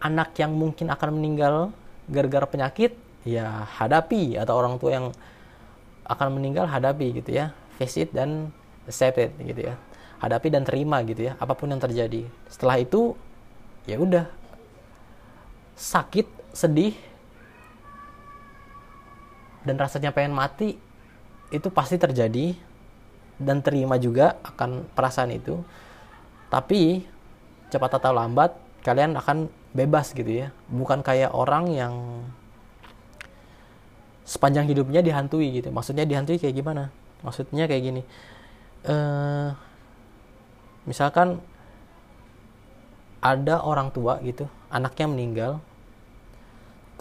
anak 0.01 0.33
yang 0.41 0.57
mungkin 0.57 0.89
akan 0.89 1.09
meninggal 1.13 1.69
gara-gara 2.09 2.49
penyakit, 2.49 2.97
ya 3.21 3.69
hadapi 3.77 4.37
atau 4.41 4.57
orang 4.57 4.81
tua 4.81 4.91
yang 4.97 5.07
akan 6.09 6.27
meninggal 6.33 6.65
hadapi 6.65 7.21
gitu 7.21 7.37
ya. 7.37 7.53
Face 7.77 8.01
it 8.01 8.09
dan 8.09 8.49
accept 8.89 9.21
it 9.21 9.31
gitu 9.37 9.69
ya. 9.69 9.77
Hadapi 10.17 10.49
dan 10.49 10.65
terima 10.65 11.05
gitu 11.05 11.29
ya, 11.29 11.37
apa 11.37 11.53
pun 11.53 11.69
yang 11.69 11.81
terjadi. 11.81 12.25
Setelah 12.49 12.81
itu 12.81 13.13
ya 13.85 14.01
udah 14.01 14.25
sakit, 15.77 16.25
sedih, 16.55 16.97
dan 19.65 19.75
rasanya 19.77 20.13
pengen 20.13 20.33
mati 20.33 20.77
itu 21.53 21.67
pasti 21.69 21.97
terjadi 21.97 22.57
dan 23.41 23.59
terima 23.61 23.99
juga 23.99 24.37
akan 24.45 24.87
perasaan 24.93 25.33
itu. 25.35 25.61
Tapi 26.47 27.03
cepat 27.69 27.97
atau 27.97 28.11
lambat 28.13 28.53
kalian 28.85 29.17
akan 29.17 29.49
bebas 29.73 30.13
gitu 30.13 30.29
ya. 30.29 30.47
Bukan 30.69 31.01
kayak 31.01 31.33
orang 31.33 31.71
yang 31.73 31.93
sepanjang 34.25 34.65
hidupnya 34.69 35.05
dihantui 35.05 35.61
gitu. 35.61 35.69
Maksudnya 35.69 36.05
dihantui 36.05 36.41
kayak 36.41 36.55
gimana? 36.57 36.93
Maksudnya 37.21 37.65
kayak 37.69 37.83
gini. 37.83 38.01
Uh, 38.85 39.53
misalkan 40.85 41.41
ada 43.25 43.65
orang 43.65 43.89
tua 43.89 44.21
gitu 44.21 44.45
anaknya 44.69 45.09
meninggal 45.09 45.51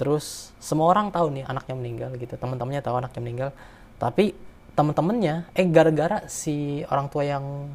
terus 0.00 0.57
semua 0.59 0.88
orang 0.88 1.12
tahu 1.12 1.29
nih 1.37 1.44
anaknya 1.44 1.77
meninggal 1.77 2.11
gitu 2.16 2.35
teman-temannya 2.40 2.81
tahu 2.81 2.96
anaknya 2.98 3.20
meninggal 3.20 3.50
tapi 4.00 4.33
teman-temannya 4.74 5.46
eh 5.55 5.68
gara-gara 5.68 6.24
si 6.27 6.83
orang 6.88 7.12
tua 7.12 7.29
yang 7.29 7.70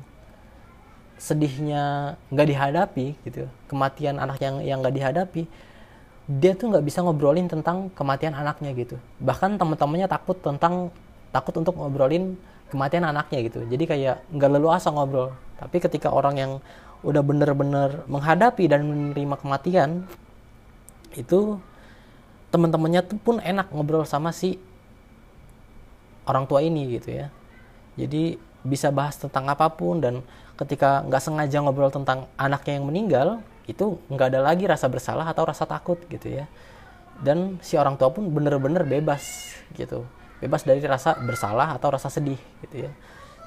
sedihnya 1.19 2.15
nggak 2.31 2.47
dihadapi 2.47 3.07
gitu 3.27 3.51
kematian 3.67 4.17
anak 4.23 4.39
yang 4.39 4.63
yang 4.63 4.79
nggak 4.79 4.95
dihadapi 4.95 5.43
dia 6.29 6.53
tuh 6.53 6.69
nggak 6.69 6.85
bisa 6.85 7.01
ngobrolin 7.01 7.49
tentang 7.49 7.89
kematian 7.97 8.37
anaknya 8.37 8.69
gitu. 8.77 9.01
Bahkan 9.17 9.57
teman-temannya 9.57 10.05
takut 10.05 10.37
tentang 10.37 10.93
takut 11.33 11.57
untuk 11.57 11.73
ngobrolin 11.73 12.37
kematian 12.69 13.01
anaknya 13.01 13.49
gitu. 13.49 13.65
Jadi 13.65 13.83
kayak 13.89 14.21
nggak 14.29 14.51
leluasa 14.53 14.93
ngobrol. 14.93 15.33
Tapi 15.57 15.81
ketika 15.81 16.13
orang 16.13 16.37
yang 16.37 16.51
udah 17.01 17.25
bener-bener 17.25 18.05
menghadapi 18.05 18.69
dan 18.69 18.85
menerima 18.85 19.41
kematian 19.41 20.05
itu 21.17 21.57
teman-temannya 22.53 23.01
tuh 23.09 23.17
pun 23.17 23.41
enak 23.41 23.73
ngobrol 23.73 24.05
sama 24.05 24.29
si 24.29 24.61
orang 26.29 26.45
tua 26.45 26.61
ini 26.61 26.93
gitu 26.93 27.09
ya. 27.09 27.33
Jadi 27.97 28.37
bisa 28.61 28.93
bahas 28.93 29.17
tentang 29.17 29.49
apa 29.49 29.65
pun 29.73 29.97
dan 29.97 30.21
ketika 30.59 31.07
nggak 31.07 31.23
sengaja 31.23 31.63
ngobrol 31.63 31.87
tentang 31.87 32.27
anaknya 32.35 32.83
yang 32.83 32.85
meninggal 32.91 33.27
itu 33.63 33.95
nggak 34.11 34.35
ada 34.35 34.39
lagi 34.43 34.67
rasa 34.67 34.91
bersalah 34.91 35.23
atau 35.23 35.47
rasa 35.47 35.63
takut 35.63 35.95
gitu 36.11 36.27
ya. 36.27 36.51
Dan 37.23 37.63
si 37.63 37.79
orang 37.79 37.95
tua 37.95 38.11
pun 38.11 38.27
bener-bener 38.27 38.83
bebas 38.83 39.55
gitu. 39.79 40.03
Bebas 40.43 40.67
dari 40.67 40.83
rasa 40.83 41.15
bersalah 41.19 41.75
atau 41.79 41.95
rasa 41.95 42.11
sedih 42.11 42.39
gitu 42.67 42.87
ya. 42.87 42.91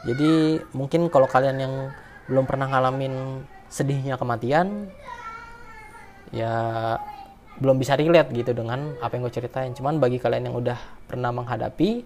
Jadi 0.09 0.61
mungkin 0.73 1.13
kalau 1.13 1.29
kalian 1.29 1.57
yang 1.61 1.75
belum 2.27 2.49
pernah 2.49 2.71
ngalamin 2.71 3.45
sedihnya 3.69 4.17
kematian 4.17 4.89
ya 6.33 6.97
belum 7.61 7.77
bisa 7.77 7.97
relate 7.97 8.33
gitu 8.33 8.57
dengan 8.57 8.97
apa 9.05 9.17
yang 9.17 9.29
gue 9.29 9.35
ceritain. 9.37 9.73
Cuman 9.77 10.01
bagi 10.01 10.17
kalian 10.17 10.49
yang 10.49 10.57
udah 10.57 10.79
pernah 11.05 11.29
menghadapi 11.29 12.05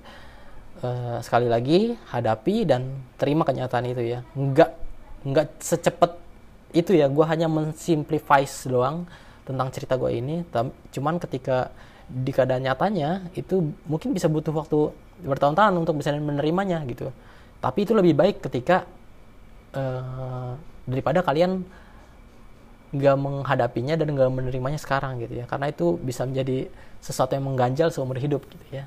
uh, 0.82 1.18
sekali 1.22 1.46
lagi 1.46 1.94
hadapi 2.10 2.56
dan 2.66 3.06
terima 3.14 3.46
kenyataan 3.46 3.86
itu 3.86 4.02
ya. 4.02 4.20
Nggak 4.34 4.85
nggak 5.24 5.62
secepat 5.62 6.18
itu 6.74 6.92
ya. 6.92 7.08
Gue 7.08 7.24
hanya 7.24 7.48
mensimplify 7.48 8.44
doang 8.66 9.08
tentang 9.46 9.70
cerita 9.70 9.94
gue 9.96 10.10
ini. 10.12 10.42
Cuman 10.92 11.16
ketika 11.22 11.70
di 12.06 12.30
keadaan 12.30 12.62
nyatanya 12.62 13.30
itu 13.34 13.74
mungkin 13.86 14.14
bisa 14.14 14.30
butuh 14.30 14.54
waktu 14.54 14.94
bertahun-tahun 15.26 15.74
untuk 15.74 15.98
bisa 15.98 16.14
menerimanya 16.14 16.84
gitu. 16.86 17.10
Tapi 17.58 17.88
itu 17.88 17.96
lebih 17.96 18.14
baik 18.14 18.44
ketika 18.44 18.84
uh, 19.72 20.54
daripada 20.86 21.24
kalian 21.24 21.64
nggak 22.94 23.16
menghadapinya 23.18 23.98
dan 23.98 24.14
nggak 24.14 24.30
menerimanya 24.30 24.78
sekarang 24.78 25.18
gitu 25.18 25.42
ya. 25.42 25.44
Karena 25.48 25.72
itu 25.72 25.98
bisa 25.98 26.22
menjadi 26.28 26.70
sesuatu 27.02 27.34
yang 27.34 27.48
mengganjal 27.48 27.90
seumur 27.90 28.20
hidup 28.20 28.46
gitu 28.46 28.66
ya. 28.70 28.84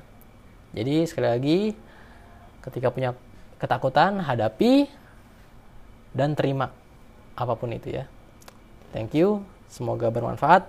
Jadi 0.72 1.04
sekali 1.04 1.28
lagi 1.28 1.58
ketika 2.62 2.88
punya 2.94 3.10
ketakutan 3.60 4.22
hadapi 4.22 4.88
dan 6.16 6.34
terima 6.34 6.74
apa 7.38 7.54
pun 7.56 7.72
itu 7.72 7.94
ya. 7.94 8.04
Thank 8.90 9.14
you. 9.14 9.46
Semoga 9.70 10.10
bermanfaat. 10.10 10.66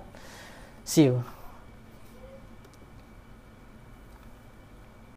See 0.85 1.09
you 1.09 1.40